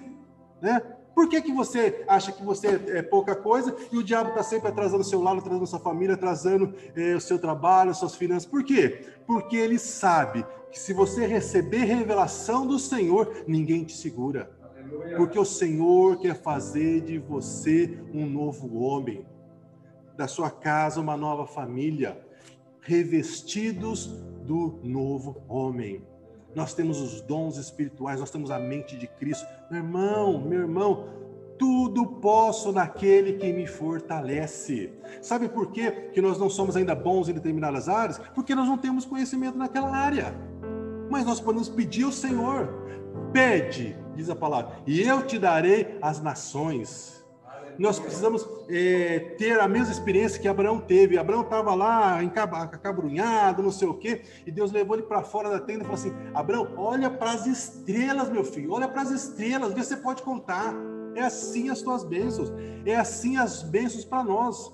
Né? 0.61 0.81
Por 1.13 1.29
que, 1.29 1.41
que 1.41 1.51
você 1.51 2.03
acha 2.07 2.31
que 2.31 2.43
você 2.43 2.81
é 2.87 3.01
pouca 3.01 3.35
coisa 3.35 3.75
e 3.91 3.97
o 3.97 4.03
diabo 4.03 4.29
está 4.29 4.41
sempre 4.41 4.69
atrasando 4.69 5.01
o 5.01 5.05
seu 5.05 5.21
lado, 5.21 5.39
atrasando 5.39 5.63
a 5.63 5.67
sua 5.67 5.79
família, 5.79 6.15
atrasando 6.15 6.73
é, 6.95 7.15
o 7.15 7.21
seu 7.21 7.37
trabalho, 7.37 7.91
as 7.91 7.97
suas 7.97 8.15
finanças? 8.15 8.49
Por 8.49 8.63
quê? 8.63 9.05
Porque 9.27 9.55
ele 9.55 9.77
sabe 9.77 10.45
que 10.71 10.79
se 10.79 10.91
você 10.91 11.27
receber 11.27 11.83
revelação 11.83 12.65
do 12.65 12.79
Senhor, 12.79 13.43
ninguém 13.47 13.83
te 13.83 13.95
segura. 13.95 14.49
Porque 15.15 15.37
o 15.37 15.45
Senhor 15.45 16.17
quer 16.17 16.35
fazer 16.35 17.01
de 17.01 17.19
você 17.19 17.99
um 18.13 18.25
novo 18.25 18.75
homem, 18.79 19.25
da 20.17 20.27
sua 20.27 20.49
casa 20.49 20.99
uma 20.99 21.17
nova 21.17 21.45
família, 21.45 22.19
revestidos 22.81 24.07
do 24.45 24.79
novo 24.83 25.41
homem. 25.47 26.03
Nós 26.55 26.73
temos 26.73 26.99
os 26.99 27.21
dons 27.21 27.57
espirituais, 27.57 28.19
nós 28.19 28.29
temos 28.29 28.51
a 28.51 28.59
mente 28.59 28.97
de 28.97 29.07
Cristo. 29.07 29.45
Meu 29.69 29.81
irmão, 29.81 30.41
meu 30.41 30.61
irmão, 30.61 31.07
tudo 31.57 32.05
posso 32.05 32.71
naquele 32.71 33.33
que 33.33 33.51
me 33.53 33.65
fortalece. 33.65 34.91
Sabe 35.21 35.47
por 35.47 35.71
quê 35.71 36.09
que 36.13 36.21
nós 36.21 36.37
não 36.37 36.49
somos 36.49 36.75
ainda 36.75 36.93
bons 36.93 37.29
em 37.29 37.33
determinadas 37.33 37.87
áreas? 37.87 38.19
Porque 38.35 38.53
nós 38.53 38.67
não 38.67 38.77
temos 38.77 39.05
conhecimento 39.05 39.57
naquela 39.57 39.95
área. 39.95 40.35
Mas 41.09 41.25
nós 41.25 41.39
podemos 41.39 41.69
pedir 41.69 42.03
ao 42.03 42.11
Senhor. 42.11 42.69
Pede, 43.31 43.95
diz 44.15 44.29
a 44.29 44.35
palavra, 44.35 44.77
e 44.85 45.01
eu 45.01 45.25
te 45.25 45.39
darei 45.39 45.97
as 46.01 46.21
nações. 46.21 47.22
Nós 47.77 47.99
precisamos 47.99 48.47
é, 48.69 49.35
ter 49.37 49.59
a 49.59 49.67
mesma 49.67 49.91
experiência 49.91 50.39
que 50.39 50.47
Abraão 50.47 50.79
teve. 50.79 51.17
Abraão 51.17 51.41
estava 51.41 51.73
lá 51.73 52.19
acabrunhado, 52.19 53.63
não 53.63 53.71
sei 53.71 53.87
o 53.87 53.93
quê, 53.93 54.21
e 54.45 54.51
Deus 54.51 54.71
levou 54.71 54.95
ele 54.95 55.05
para 55.05 55.23
fora 55.23 55.49
da 55.49 55.59
tenda 55.59 55.81
e 55.81 55.85
falou 55.85 55.95
assim: 55.95 56.13
Abraão, 56.33 56.73
olha 56.77 57.09
para 57.09 57.31
as 57.31 57.45
estrelas, 57.45 58.29
meu 58.29 58.43
filho, 58.43 58.71
olha 58.71 58.87
para 58.87 59.01
as 59.01 59.11
estrelas, 59.11 59.73
vê 59.73 59.81
se 59.81 59.89
você 59.89 59.97
pode 59.97 60.21
contar. 60.21 60.73
É 61.15 61.21
assim 61.21 61.69
as 61.69 61.81
tuas 61.81 62.03
bênçãos, 62.03 62.51
é 62.85 62.95
assim 62.95 63.37
as 63.37 63.61
bênçãos 63.61 64.03
para 64.03 64.23
nós. 64.23 64.71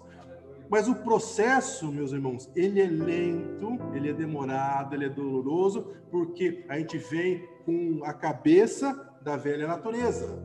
Mas 0.70 0.88
o 0.88 0.96
processo, 0.96 1.92
meus 1.92 2.12
irmãos, 2.12 2.50
ele 2.56 2.80
é 2.80 2.86
lento, 2.86 3.80
ele 3.94 4.10
é 4.10 4.14
demorado, 4.14 4.94
ele 4.94 5.06
é 5.06 5.10
doloroso, 5.10 5.94
porque 6.12 6.64
a 6.70 6.78
gente 6.78 6.98
vem 6.98 7.44
com 7.66 8.02
a 8.04 8.14
cabeça 8.14 9.10
da 9.22 9.36
velha 9.36 9.68
natureza. 9.68 10.40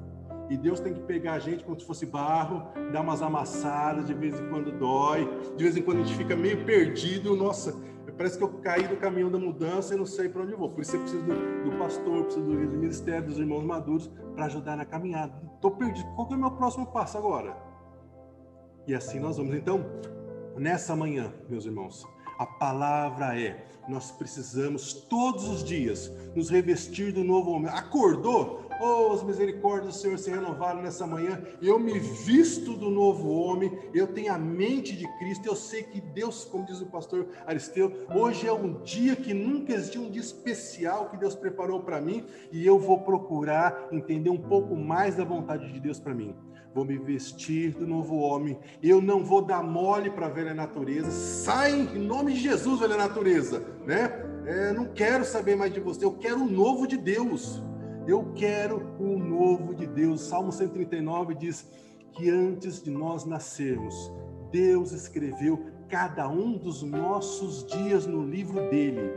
E 0.51 0.57
Deus 0.57 0.79
tem 0.81 0.93
que 0.93 1.01
pegar 1.01 1.35
a 1.35 1.39
gente 1.39 1.65
como 1.65 1.79
se 1.79 1.87
fosse 1.87 2.05
barro, 2.05 2.69
dar 2.93 3.01
umas 3.01 3.23
amassadas, 3.23 4.07
de 4.07 4.15
vez 4.15 4.39
em 4.39 4.49
quando 4.49 4.71
dói, 4.73 5.29
de 5.57 5.65
vez 5.65 5.77
em 5.77 5.83
quando 5.83 6.01
a 6.01 6.05
gente 6.05 6.17
fica 6.17 6.37
meio 6.37 6.65
perdido. 6.65 7.35
Nossa, 7.35 7.75
parece 8.17 8.39
que 8.39 8.45
eu 8.45 8.49
caí 8.49 8.87
do 8.87 8.97
caminhão 8.97 9.31
da 9.31 9.39
mudança 9.39 9.95
e 9.95 9.97
não 9.97 10.07
sei 10.07 10.29
para 10.29 10.43
onde 10.43 10.55
vou. 10.55 10.71
Por 10.71 10.83
isso 10.83 10.97
eu 10.97 11.01
preciso 11.01 11.23
do, 11.25 11.71
do 11.71 11.79
pastor, 11.79 12.25
preciso 12.25 12.47
do, 12.47 12.53
do 12.53 12.77
ministério, 12.77 13.27
dos 13.27 13.39
irmãos 13.39 13.65
maduros 13.65 14.11
para 14.35 14.47
ajudar 14.47 14.77
na 14.77 14.85
caminhada. 14.85 15.35
Estou 15.55 15.71
perdido. 15.73 16.07
Qual 16.15 16.29
é 16.31 16.35
o 16.35 16.39
meu 16.39 16.51
próximo 16.51 16.87
passo 16.87 17.19
agora? 17.19 17.57
E 18.87 18.95
assim 18.95 19.19
nós 19.19 19.37
vamos. 19.37 19.55
Então, 19.55 19.85
nessa 20.57 20.95
manhã, 20.95 21.33
meus 21.49 21.65
irmãos, 21.65 22.07
a 22.39 22.47
palavra 22.47 23.39
é: 23.39 23.65
nós 23.89 24.11
precisamos 24.11 24.93
todos 24.93 25.49
os 25.49 25.65
dias 25.65 26.11
nos 26.35 26.51
revestir 26.51 27.13
do 27.13 27.23
novo 27.23 27.51
homem. 27.51 27.71
Acordou? 27.71 28.65
Oh, 28.81 29.13
as 29.13 29.23
misericórdias 29.23 29.95
do 29.95 30.01
Senhor 30.01 30.19
se 30.19 30.31
renovaram 30.31 30.83
nessa 30.83 31.07
manhã. 31.07 31.41
Eu 31.63 31.79
me 31.79 31.99
visto 31.99 32.75
do 32.75 32.91
novo 32.91 33.31
homem. 33.31 33.73
Eu 33.95 34.09
tenho 34.09 34.33
a 34.33 34.39
mente 34.39 34.97
de 34.97 35.07
Cristo. 35.19 35.47
Eu 35.47 35.55
sei 35.55 35.85
que 35.85 36.01
Deus, 36.01 36.45
como 36.45 36.67
diz 36.67 36.81
o 36.81 36.87
pastor 36.87 37.29
Aristeu, 37.47 37.93
hoje 38.13 38.49
é 38.49 38.53
um 38.53 38.83
dia 38.83 39.15
que 39.15 39.33
nunca 39.33 39.73
existiu, 39.73 40.03
um 40.03 40.11
dia 40.11 40.21
especial 40.21 41.09
que 41.09 41.17
Deus 41.17 41.37
preparou 41.37 41.81
para 41.81 42.01
mim. 42.01 42.25
E 42.51 42.67
eu 42.67 42.79
vou 42.79 43.03
procurar 43.03 43.89
entender 43.93 44.31
um 44.31 44.41
pouco 44.41 44.75
mais 44.75 45.15
da 45.15 45.25
vontade 45.25 45.73
de 45.73 45.79
Deus 45.79 46.01
para 46.01 46.15
mim 46.15 46.35
vou 46.75 46.85
me 46.85 46.99
vestir 46.99 47.73
do 47.73 47.87
novo 47.87 48.17
homem, 48.17 48.59
eu 48.83 49.01
não 49.01 49.25
vou 49.25 49.41
dar 49.41 49.63
mole 49.63 50.11
para 50.11 50.27
a 50.27 50.31
velha 50.31 50.53
natureza. 50.53 51.11
Sai 51.11 51.73
em 51.73 51.99
nome 51.99 52.33
de 52.33 52.41
Jesus, 52.41 52.81
velha 52.81 52.97
natureza, 52.97 53.65
né? 53.87 54.11
É, 54.45 54.73
não 54.73 54.87
quero 54.87 55.25
saber 55.25 55.57
mais 55.57 55.73
de 55.73 55.81
você, 55.81 56.05
eu 56.05 56.13
quero 56.13 56.43
o 56.43 56.51
novo 56.51 56.87
de 56.87 56.97
Deus. 56.97 57.63
Eu 58.07 58.33
quero 58.35 58.95
o 58.99 59.19
novo 59.19 59.75
de 59.75 59.87
Deus. 59.87 60.21
Salmo 60.21 60.53
139 60.53 61.35
diz 61.35 61.67
que 62.13 62.29
antes 62.29 62.83
de 62.83 62.91
nós 62.91 63.25
nascermos, 63.25 64.13
Deus 64.51 64.93
escreveu 64.93 65.65
cada 65.89 66.29
um 66.29 66.59
dos 66.59 66.83
nossos 66.83 67.65
dias 67.67 68.07
no 68.07 68.23
livro 68.23 68.69
dele. 68.69 69.11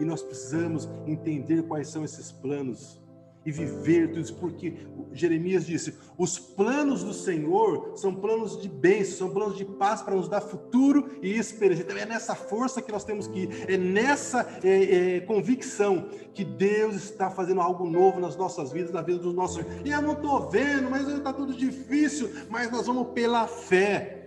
E 0.00 0.04
nós 0.04 0.22
precisamos 0.22 0.88
entender 1.06 1.62
quais 1.62 1.88
são 1.88 2.04
esses 2.04 2.32
planos 2.32 3.01
e 3.44 3.50
viver 3.50 4.08
tudo 4.08 4.20
isso, 4.20 4.34
porque 4.36 4.74
Jeremias 5.12 5.66
disse: 5.66 5.94
os 6.16 6.38
planos 6.38 7.02
do 7.02 7.12
Senhor 7.12 7.92
são 7.96 8.14
planos 8.14 8.60
de 8.60 8.68
bênção, 8.68 9.18
são 9.18 9.30
planos 9.30 9.56
de 9.56 9.64
paz 9.64 10.02
para 10.02 10.14
nos 10.14 10.28
dar 10.28 10.40
futuro 10.40 11.10
e 11.22 11.32
esperança. 11.36 11.82
Então 11.82 11.96
é 11.96 12.06
nessa 12.06 12.34
força 12.34 12.80
que 12.80 12.92
nós 12.92 13.04
temos 13.04 13.26
que 13.26 13.40
ir, 13.40 13.70
é 13.70 13.76
nessa 13.76 14.46
é, 14.62 15.16
é, 15.16 15.20
convicção 15.20 16.08
que 16.32 16.44
Deus 16.44 16.94
está 16.94 17.30
fazendo 17.30 17.60
algo 17.60 17.88
novo 17.88 18.20
nas 18.20 18.36
nossas 18.36 18.72
vidas, 18.72 18.92
na 18.92 19.02
vida 19.02 19.18
dos 19.18 19.34
nossos. 19.34 19.64
E 19.84 19.90
eu 19.90 20.00
não 20.00 20.12
estou 20.12 20.48
vendo, 20.48 20.90
mas 20.90 21.08
está 21.08 21.32
tudo 21.32 21.52
difícil, 21.52 22.30
mas 22.48 22.70
nós 22.70 22.86
vamos 22.86 23.08
pela 23.08 23.46
fé. 23.46 24.18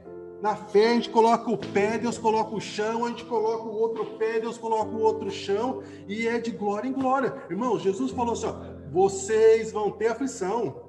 Na 0.41 0.55
fé 0.55 0.91
a 0.91 0.93
gente 0.93 1.09
coloca 1.09 1.49
o 1.49 1.57
pé, 1.57 1.97
Deus 1.97 2.17
coloca 2.17 2.53
o 2.53 2.61
chão, 2.61 3.05
a 3.05 3.09
gente 3.09 3.25
coloca 3.25 3.63
o 3.63 3.73
outro 3.79 4.05
pé, 4.17 4.39
Deus 4.39 4.57
coloca 4.57 4.91
o 4.91 5.01
outro 5.01 5.31
chão, 5.31 5.81
e 6.07 6.27
é 6.27 6.37
de 6.37 6.51
glória 6.51 6.87
em 6.87 6.91
glória. 6.91 7.33
Irmão, 7.49 7.79
Jesus 7.79 8.11
falou 8.11 8.33
assim: 8.33 8.45
ó, 8.47 8.74
vocês 8.95 9.73
vão 9.73 9.91
ter 9.91 10.07
aflição. 10.07 10.83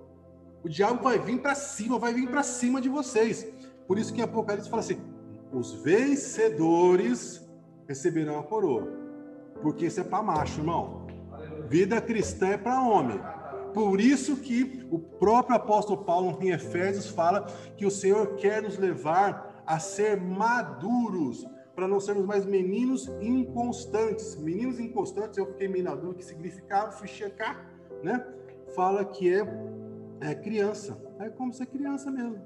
O 0.62 0.68
diabo 0.68 1.02
vai 1.02 1.18
vir 1.18 1.42
para 1.42 1.56
cima, 1.56 1.98
vai 1.98 2.14
vir 2.14 2.30
para 2.30 2.44
cima 2.44 2.80
de 2.80 2.88
vocês. 2.88 3.44
Por 3.88 3.98
isso 3.98 4.14
que 4.14 4.20
em 4.20 4.22
Apocalipse 4.22 4.70
fala 4.70 4.80
assim: 4.80 5.00
os 5.52 5.72
vencedores 5.82 7.44
receberão 7.88 8.38
a 8.38 8.44
coroa. 8.44 8.86
Porque 9.60 9.86
isso 9.86 10.00
é 10.00 10.04
para 10.04 10.22
macho, 10.22 10.60
irmão. 10.60 11.08
Vida 11.68 12.00
cristã 12.00 12.50
é 12.50 12.56
para 12.56 12.80
homem. 12.80 13.20
Por 13.74 14.00
isso 14.00 14.36
que 14.36 14.86
o 14.88 15.00
próprio 15.00 15.56
apóstolo 15.56 16.04
Paulo 16.04 16.38
em 16.40 16.50
Efésios 16.50 17.08
fala 17.08 17.46
que 17.76 17.84
o 17.84 17.90
Senhor 17.90 18.36
quer 18.36 18.62
nos 18.62 18.78
levar 18.78 19.64
a 19.66 19.80
ser 19.80 20.16
maduros, 20.20 21.44
para 21.74 21.88
não 21.88 21.98
sermos 21.98 22.24
mais 22.24 22.46
meninos 22.46 23.08
inconstantes. 23.20 24.36
Meninos 24.36 24.78
inconstantes, 24.78 25.36
eu 25.36 25.46
fiquei 25.46 25.66
meio 25.66 25.84
na 25.84 25.96
dúvida 25.96 26.18
que 26.18 26.24
significava, 26.24 26.92
fui 26.92 27.08
checar, 27.08 27.75
né? 28.06 28.24
Fala 28.74 29.04
que 29.04 29.32
é, 29.32 29.46
é 30.20 30.34
criança. 30.34 30.96
É 31.18 31.28
como 31.28 31.52
ser 31.52 31.66
criança 31.66 32.10
mesmo. 32.10 32.40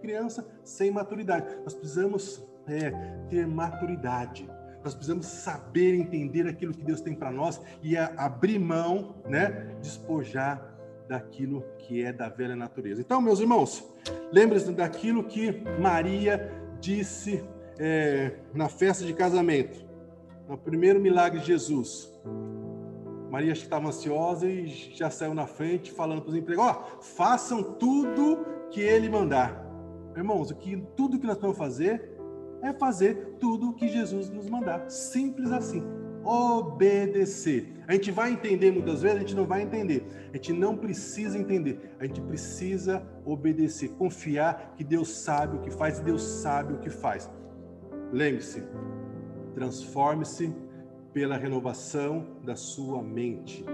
Criança 0.00 0.46
sem 0.64 0.90
maturidade. 0.90 1.54
Nós 1.62 1.74
precisamos 1.74 2.44
é, 2.66 2.90
ter 3.28 3.46
maturidade. 3.46 4.48
Nós 4.82 4.94
precisamos 4.94 5.26
saber 5.26 5.94
entender 5.94 6.48
aquilo 6.48 6.72
que 6.72 6.82
Deus 6.82 7.00
tem 7.00 7.14
para 7.14 7.30
nós 7.30 7.60
e 7.82 7.96
abrir 7.96 8.58
mão, 8.58 9.14
né? 9.28 9.76
Despojar 9.80 10.72
daquilo 11.08 11.62
que 11.78 12.04
é 12.04 12.12
da 12.12 12.28
velha 12.28 12.56
natureza. 12.56 13.00
Então, 13.00 13.20
meus 13.20 13.38
irmãos, 13.38 13.84
lembre-se 14.32 14.72
daquilo 14.72 15.24
que 15.24 15.62
Maria 15.78 16.50
disse 16.80 17.44
é, 17.78 18.32
na 18.52 18.68
festa 18.68 19.04
de 19.04 19.12
casamento, 19.12 19.84
no 20.48 20.58
primeiro 20.58 20.98
milagre 20.98 21.38
de 21.40 21.46
Jesus. 21.46 22.12
Maria 23.32 23.52
estava 23.52 23.88
ansiosa 23.88 24.46
e 24.46 24.66
já 24.66 25.08
saiu 25.08 25.32
na 25.32 25.46
frente 25.46 25.90
falando 25.90 26.20
para 26.20 26.32
os 26.32 26.36
empregados: 26.36 26.76
ó, 26.76 26.98
oh, 26.98 27.00
façam 27.00 27.62
tudo 27.62 28.44
que 28.70 28.78
ele 28.78 29.08
mandar. 29.08 29.66
Irmãos, 30.14 30.50
o 30.50 30.54
que, 30.54 30.76
tudo 30.94 31.18
que 31.18 31.26
nós 31.26 31.38
vamos 31.38 31.56
fazer 31.56 32.12
é 32.60 32.74
fazer 32.74 33.36
tudo 33.40 33.72
que 33.72 33.88
Jesus 33.88 34.28
nos 34.28 34.50
mandar. 34.50 34.90
Simples 34.90 35.50
assim. 35.50 35.82
Obedecer. 36.22 37.72
A 37.88 37.94
gente 37.94 38.10
vai 38.10 38.32
entender 38.32 38.70
muitas 38.70 39.00
vezes, 39.00 39.16
a 39.16 39.20
gente 39.20 39.34
não 39.34 39.46
vai 39.46 39.62
entender. 39.62 40.06
A 40.30 40.36
gente 40.36 40.52
não 40.52 40.76
precisa 40.76 41.38
entender. 41.38 41.96
A 41.98 42.04
gente 42.04 42.20
precisa 42.20 43.02
obedecer, 43.24 43.88
confiar 43.92 44.74
que 44.76 44.84
Deus 44.84 45.08
sabe 45.08 45.56
o 45.56 45.60
que 45.60 45.70
faz 45.70 45.98
e 45.98 46.02
Deus 46.02 46.22
sabe 46.22 46.74
o 46.74 46.78
que 46.80 46.90
faz. 46.90 47.30
Lembre-se, 48.12 48.62
transforme-se 49.54 50.52
pela 51.12 51.36
renovação 51.36 52.26
da 52.42 52.56
sua 52.56 53.02
mente. 53.02 53.64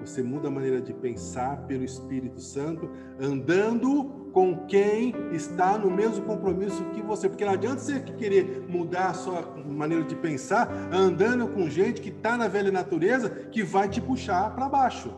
Você 0.00 0.22
muda 0.22 0.48
a 0.48 0.50
maneira 0.50 0.80
de 0.80 0.92
pensar 0.92 1.66
pelo 1.66 1.84
Espírito 1.84 2.40
Santo, 2.40 2.88
andando 3.20 4.30
com 4.32 4.66
quem 4.66 5.14
está 5.32 5.76
no 5.76 5.90
mesmo 5.90 6.24
compromisso 6.24 6.84
que 6.90 7.02
você. 7.02 7.28
Porque 7.28 7.44
não 7.44 7.52
adianta 7.52 7.80
você 7.80 8.00
querer 8.00 8.64
mudar 8.68 9.10
a 9.10 9.14
sua 9.14 9.42
maneira 9.66 10.04
de 10.04 10.14
pensar 10.14 10.70
andando 10.92 11.48
com 11.48 11.68
gente 11.68 12.00
que 12.00 12.10
está 12.10 12.36
na 12.36 12.48
velha 12.48 12.70
natureza 12.70 13.28
que 13.28 13.62
vai 13.62 13.88
te 13.88 14.00
puxar 14.00 14.54
para 14.54 14.68
baixo. 14.68 15.12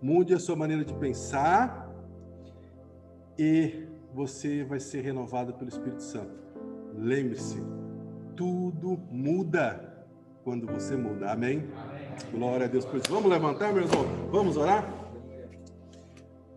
Mude 0.00 0.34
a 0.34 0.38
sua 0.38 0.56
maneira 0.56 0.84
de 0.84 0.94
pensar 0.94 1.90
e 3.38 3.86
você 4.14 4.64
vai 4.64 4.80
ser 4.80 5.02
renovado 5.02 5.52
pelo 5.54 5.68
Espírito 5.68 6.02
Santo. 6.02 6.40
Lembre-se, 6.96 7.62
tudo 8.34 8.98
muda 9.10 9.89
quando 10.44 10.66
você 10.66 10.96
muda. 10.96 11.30
Amém? 11.30 11.68
Amém? 11.76 12.08
Glória 12.32 12.66
a 12.66 12.68
Deus 12.68 12.84
por 12.84 12.96
isso. 12.96 13.10
Vamos 13.10 13.30
levantar, 13.30 13.72
meus 13.72 13.90
irmãos? 13.90 14.08
Vamos 14.30 14.56
orar? 14.56 15.00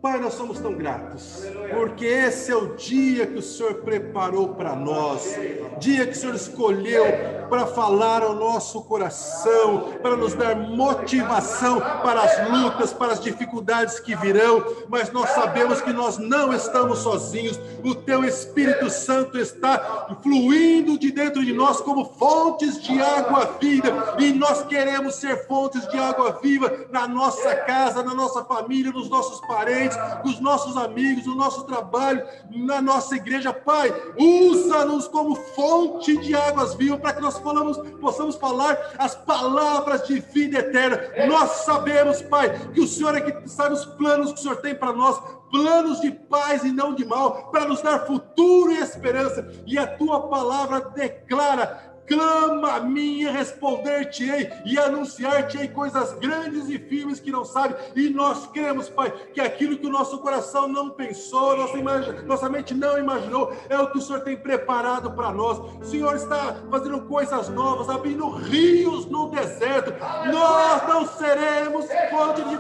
Pai, 0.02 0.20
nós 0.20 0.34
somos 0.34 0.60
tão 0.60 0.74
gratos, 0.74 1.46
porque 1.74 2.06
esse 2.06 2.52
é 2.52 2.56
o 2.58 2.76
dia 2.76 3.26
que 3.26 3.38
o 3.38 3.42
Senhor 3.42 3.76
preparou 3.76 4.50
para 4.50 4.76
nós, 4.76 5.34
dia 5.80 6.06
que 6.06 6.12
o 6.12 6.16
Senhor 6.16 6.36
escolheu 6.36 7.06
para 7.50 7.66
falar 7.68 8.24
ao 8.24 8.36
nosso 8.36 8.82
coração, 8.82 9.94
para 10.02 10.16
nos 10.16 10.34
dar 10.34 10.56
motivação 10.56 11.80
para 11.80 12.22
as 12.22 12.50
lutas, 12.50 12.94
para 12.94 13.14
as 13.14 13.20
dificuldades 13.20 14.00
que 14.00 14.16
virão, 14.16 14.64
mas 14.90 15.12
nós 15.12 15.30
sabemos 15.32 15.82
que 15.82 15.94
nós 15.94 16.18
não 16.18 16.54
estamos 16.54 17.00
sozinhos, 17.00 17.60
o 17.84 17.96
Teu 17.96 18.24
Espírito 18.24 18.90
Santo 18.90 19.38
está 19.38 20.18
fluindo 20.22 20.98
de 20.98 21.12
dentro 21.12 21.44
de 21.44 21.54
nós 21.54 21.82
como 21.82 22.06
fontes 22.06 22.82
de 22.82 23.02
água 23.02 23.58
viva, 23.60 24.16
e 24.20 24.32
nós 24.34 24.64
queremos 24.66 25.16
ser 25.16 25.48
fontes 25.48 25.88
de 25.90 25.98
água 25.98 26.40
viva 26.42 26.72
na 26.92 27.08
nossa 27.08 27.56
casa, 27.56 28.04
na 28.04 28.14
nossa 28.14 28.44
família, 28.44 28.92
nos 28.92 29.10
nossos 29.10 29.40
parentes 29.42 29.98
com 30.22 30.30
os 30.30 30.40
nossos 30.40 30.78
amigos, 30.78 31.26
no 31.26 31.36
nosso 31.36 31.64
trabalho, 31.64 32.26
na 32.50 32.82
nossa 32.82 33.16
igreja. 33.16 33.54
Pai, 33.54 33.94
usa-nos 34.18 35.08
como 35.08 35.36
fonte 35.36 36.18
de 36.18 36.36
águas 36.36 36.74
vivas 36.76 37.00
para 37.00 37.14
que 37.14 37.22
nós 37.22 37.33
falamos, 37.40 37.78
possamos 38.00 38.36
falar 38.36 38.78
as 38.98 39.16
palavras 39.16 40.08
de 40.08 40.20
vida 40.20 40.60
eterna. 40.60 41.00
Nós 41.28 41.50
sabemos, 41.66 42.22
Pai, 42.22 42.58
que 42.74 42.82
o 42.82 42.88
Senhor 42.88 43.16
é 43.16 43.22
que 43.22 43.50
sabe 43.50 43.74
os 43.74 43.86
planos 43.86 44.34
que 44.34 44.40
o 44.40 44.42
Senhor 44.44 44.58
tem 44.58 44.76
para 44.76 44.94
nós, 44.94 45.20
planos 45.52 46.02
de 46.02 46.12
paz 46.12 46.64
e 46.64 46.72
não 46.72 46.94
de 46.96 47.06
mal, 47.06 47.52
para 47.52 47.66
nos 47.66 47.82
dar 47.82 48.06
futuro 48.06 48.72
e 48.72 48.80
esperança. 48.80 49.48
E 49.66 49.78
a 49.78 49.88
tua 49.88 50.28
palavra 50.28 50.80
declara 50.82 51.93
clama 52.08 52.74
a 52.74 52.80
mim 52.80 53.22
e 53.22 53.30
responder-te-ei 53.30 54.52
e 54.66 54.78
anunciar-te-ei 54.78 55.68
coisas 55.70 56.14
grandes 56.14 56.70
e 56.70 56.78
firmes 56.78 57.20
que 57.20 57.32
não 57.32 57.46
sabe. 57.46 57.76
E 57.96 58.10
nós 58.10 58.48
cremos, 58.48 58.90
Pai, 58.90 59.12
que 59.34 59.42
aquilo 59.42 59.78
que 59.78 59.88
o 59.88 59.92
nosso 59.92 60.18
coração 60.20 60.68
não 60.68 60.90
pensou, 60.90 61.58
nossa, 61.58 61.78
imagem, 61.78 62.14
nossa 62.26 62.50
mente 62.50 62.74
não 62.74 62.98
imaginou, 62.98 63.54
é 63.70 63.78
o 63.80 63.92
que 63.92 63.98
o 63.98 64.02
Senhor 64.02 64.22
tem 64.22 64.38
preparado 64.38 65.12
para 65.12 65.32
nós. 65.32 65.60
O 65.82 65.86
Senhor 65.86 66.16
está 66.16 66.56
fazendo 66.70 67.02
coisas 67.02 67.50
novas, 67.50 67.90
abrindo 67.90 68.30
rios 68.30 69.06
no 69.06 69.30
deserto. 69.30 69.94
Nós 70.32 70.88
não 70.88 71.08
seremos 71.08 71.86
fonte 72.10 72.42
de 72.44 72.54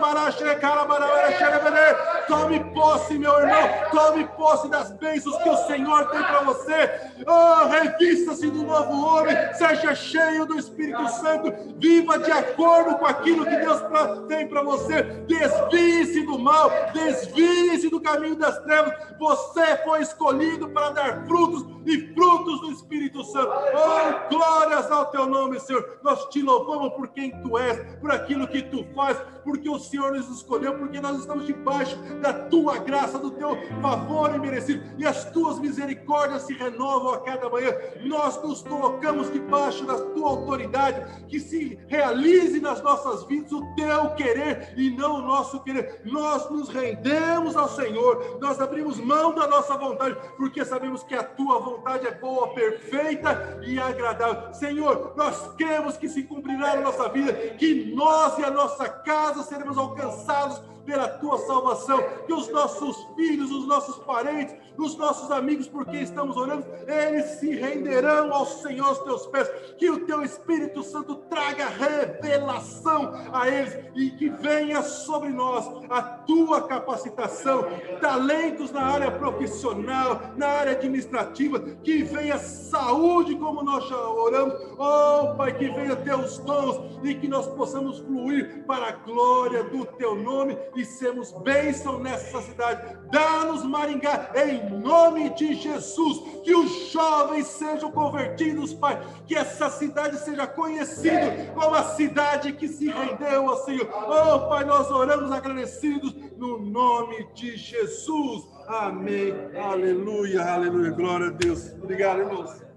Tome 2.27 2.59
posse, 2.73 3.17
meu 3.17 3.39
irmão, 3.39 3.69
tome 3.91 4.25
posse 4.37 4.67
das 4.69 4.91
bênçãos 4.91 5.37
que 5.43 5.49
o 5.49 5.57
Senhor 5.67 6.09
tem 6.09 6.21
para 6.21 6.41
você. 6.41 6.89
Oh, 7.25 7.67
revista-se 7.67 8.49
do 8.49 8.63
novo 8.63 9.05
homem 9.05 9.32
seja 9.53 9.95
cheio 9.95 10.45
do 10.45 10.57
Espírito 10.57 11.07
Santo, 11.09 11.53
viva 11.77 12.19
de 12.19 12.31
acordo 12.31 12.97
com 12.97 13.05
aquilo 13.05 13.45
que 13.45 13.57
Deus 13.57 13.81
tem 14.27 14.47
para 14.47 14.63
você, 14.63 15.03
desvie-se 15.27 16.25
do 16.25 16.39
mal, 16.39 16.71
desvie-se 16.93 17.89
do 17.89 18.01
caminho 18.01 18.35
das 18.35 18.59
trevas. 18.59 18.93
Você 19.19 19.77
foi 19.83 20.01
escolhido 20.01 20.69
para 20.69 20.89
dar 20.91 21.25
frutos 21.25 21.72
e 21.85 22.13
frutos 22.13 22.61
do 22.61 22.71
Espírito 22.71 23.23
Santo. 23.23 23.51
Oh, 23.51 24.29
glórias 24.29 24.89
ao 24.91 25.07
teu 25.07 25.25
nome, 25.25 25.59
Senhor. 25.59 25.99
Nós 26.03 26.25
te 26.29 26.41
louvamos 26.41 26.93
por 26.93 27.09
quem 27.09 27.31
tu 27.41 27.57
és, 27.57 27.77
por 27.99 28.11
aquilo 28.11 28.47
que 28.47 28.61
tu 28.61 28.85
faz, 28.95 29.17
porque 29.43 29.69
o 29.69 29.79
Senhor 29.79 30.13
nos 30.13 30.29
escolheu, 30.29 30.77
porque 30.77 30.99
nós 31.01 31.19
estamos 31.19 31.45
debaixo 31.45 31.97
da 32.21 32.33
tua 32.33 32.77
graça, 32.77 33.19
do 33.19 33.31
teu 33.31 33.57
favor 33.81 34.33
imerecido, 34.33 34.83
e 34.97 35.05
as 35.05 35.29
tuas 35.31 35.59
misericórdias 35.59 36.43
se 36.43 36.53
renovam 36.53 37.13
a 37.13 37.19
cada 37.19 37.49
manhã. 37.49 37.71
Nós 38.05 38.41
nos 38.41 38.61
colocamos 38.61 39.31
debaixo 39.31 39.85
da 39.85 39.95
tua 39.95 40.29
autoridade, 40.29 41.25
que 41.27 41.39
se 41.39 41.79
realize 41.87 42.59
nas 42.59 42.81
nossas 42.81 43.23
vidas 43.25 43.51
o 43.51 43.75
teu 43.75 44.11
querer 44.15 44.73
e 44.77 44.89
não 44.89 45.15
o 45.15 45.21
nosso 45.21 45.61
querer. 45.63 46.01
Nós 46.05 46.49
nos 46.49 46.69
rendemos 46.69 47.55
ao 47.55 47.67
Senhor, 47.67 48.37
nós 48.39 48.59
abrimos 48.61 48.99
mão 48.99 49.33
da 49.33 49.47
nossa 49.47 49.77
vontade, 49.77 50.15
porque 50.37 50.63
sabemos 50.63 51.03
que 51.03 51.15
a 51.15 51.23
tua 51.23 51.59
vontade 51.59 51.72
é 52.05 52.11
boa, 52.11 52.53
perfeita 52.53 53.59
e 53.63 53.79
agradável. 53.79 54.53
Senhor, 54.53 55.13
nós 55.15 55.55
cremos 55.55 55.97
que 55.97 56.09
se 56.09 56.23
cumprirá 56.23 56.75
na 56.75 56.81
nossa 56.81 57.09
vida, 57.09 57.33
que 57.33 57.93
nós 57.95 58.37
e 58.37 58.43
a 58.43 58.51
nossa 58.51 58.87
casa 58.89 59.43
seremos 59.43 59.77
alcançados 59.77 60.61
pela 60.85 61.07
tua 61.07 61.37
salvação, 61.39 62.01
que 62.25 62.33
os 62.33 62.49
nossos 62.49 62.97
filhos, 63.15 63.51
os 63.51 63.67
nossos 63.67 63.97
parentes, 64.03 64.55
os 64.77 64.97
nossos 64.97 65.29
amigos, 65.31 65.67
por 65.67 65.85
quem 65.85 66.01
estamos 66.01 66.35
orando, 66.35 66.65
eles 66.87 67.25
se 67.39 67.53
renderão 67.55 68.33
ao 68.33 68.45
Senhor 68.45 68.87
aos 68.87 68.99
teus 68.99 69.25
pés, 69.27 69.49
que 69.77 69.89
o 69.89 70.05
teu 70.05 70.23
Espírito 70.23 70.83
Santo 70.83 71.15
traga 71.29 71.67
revelação 71.67 73.13
a 73.31 73.47
eles 73.47 73.77
e 73.95 74.09
que 74.11 74.29
venha 74.29 74.81
sobre 74.81 75.29
nós 75.29 75.65
a 75.89 76.01
tua 76.01 76.67
capacitação, 76.67 77.65
talentos 78.01 78.71
na 78.71 78.81
área 78.81 79.11
profissional, 79.11 80.19
na 80.35 80.47
área 80.47 80.71
administrativa, 80.73 81.59
que 81.83 82.03
venha 82.03 82.37
saúde, 82.37 83.35
como 83.35 83.63
nós 83.63 83.87
já 83.87 83.97
oramos, 83.97 84.53
oh 84.77 85.35
Pai, 85.35 85.53
que 85.57 85.69
venha 85.69 85.95
teus 85.95 86.39
dons 86.39 86.99
e 87.03 87.13
que 87.13 87.27
nós 87.27 87.47
possamos 87.47 87.99
fluir 87.99 88.63
para 88.65 88.87
a 88.87 88.91
glória 88.91 89.63
do 89.63 89.85
teu 89.85 90.15
nome 90.15 90.57
e 90.75 90.85
sermos 90.85 91.31
bênção 91.31 91.99
nessa 91.99 92.41
cidade. 92.41 92.97
Dá-nos 93.11 93.63
Maringá, 93.63 94.31
em 94.35 94.79
nome 94.79 95.29
de 95.31 95.53
Jesus, 95.53 96.41
que 96.43 96.53
os 96.55 96.91
jovens 96.91 97.47
sejam 97.47 97.91
convertidos, 97.91 98.73
Pai, 98.73 99.01
que 99.25 99.35
essa 99.35 99.69
cidade 99.69 100.17
seja 100.19 100.47
conhecida 100.47 101.51
como 101.53 101.75
a 101.75 101.83
cidade 101.95 102.53
que 102.53 102.67
se 102.67 102.89
rendeu 102.89 103.49
ao 103.49 103.63
Senhor. 103.63 103.87
Oh 103.91 104.49
Pai, 104.49 104.63
nós 104.65 104.89
oramos 104.91 105.31
agradecidos 105.31 106.13
no 106.37 106.59
nome 106.59 107.27
de 107.33 107.55
Jesus. 107.55 108.43
Amém. 108.67 109.33
Aleluia, 109.55 110.43
aleluia. 110.43 110.91
Glória 110.91 111.27
a 111.27 111.31
Deus. 111.31 111.71
Obrigado, 111.81 112.19
irmãos. 112.19 112.72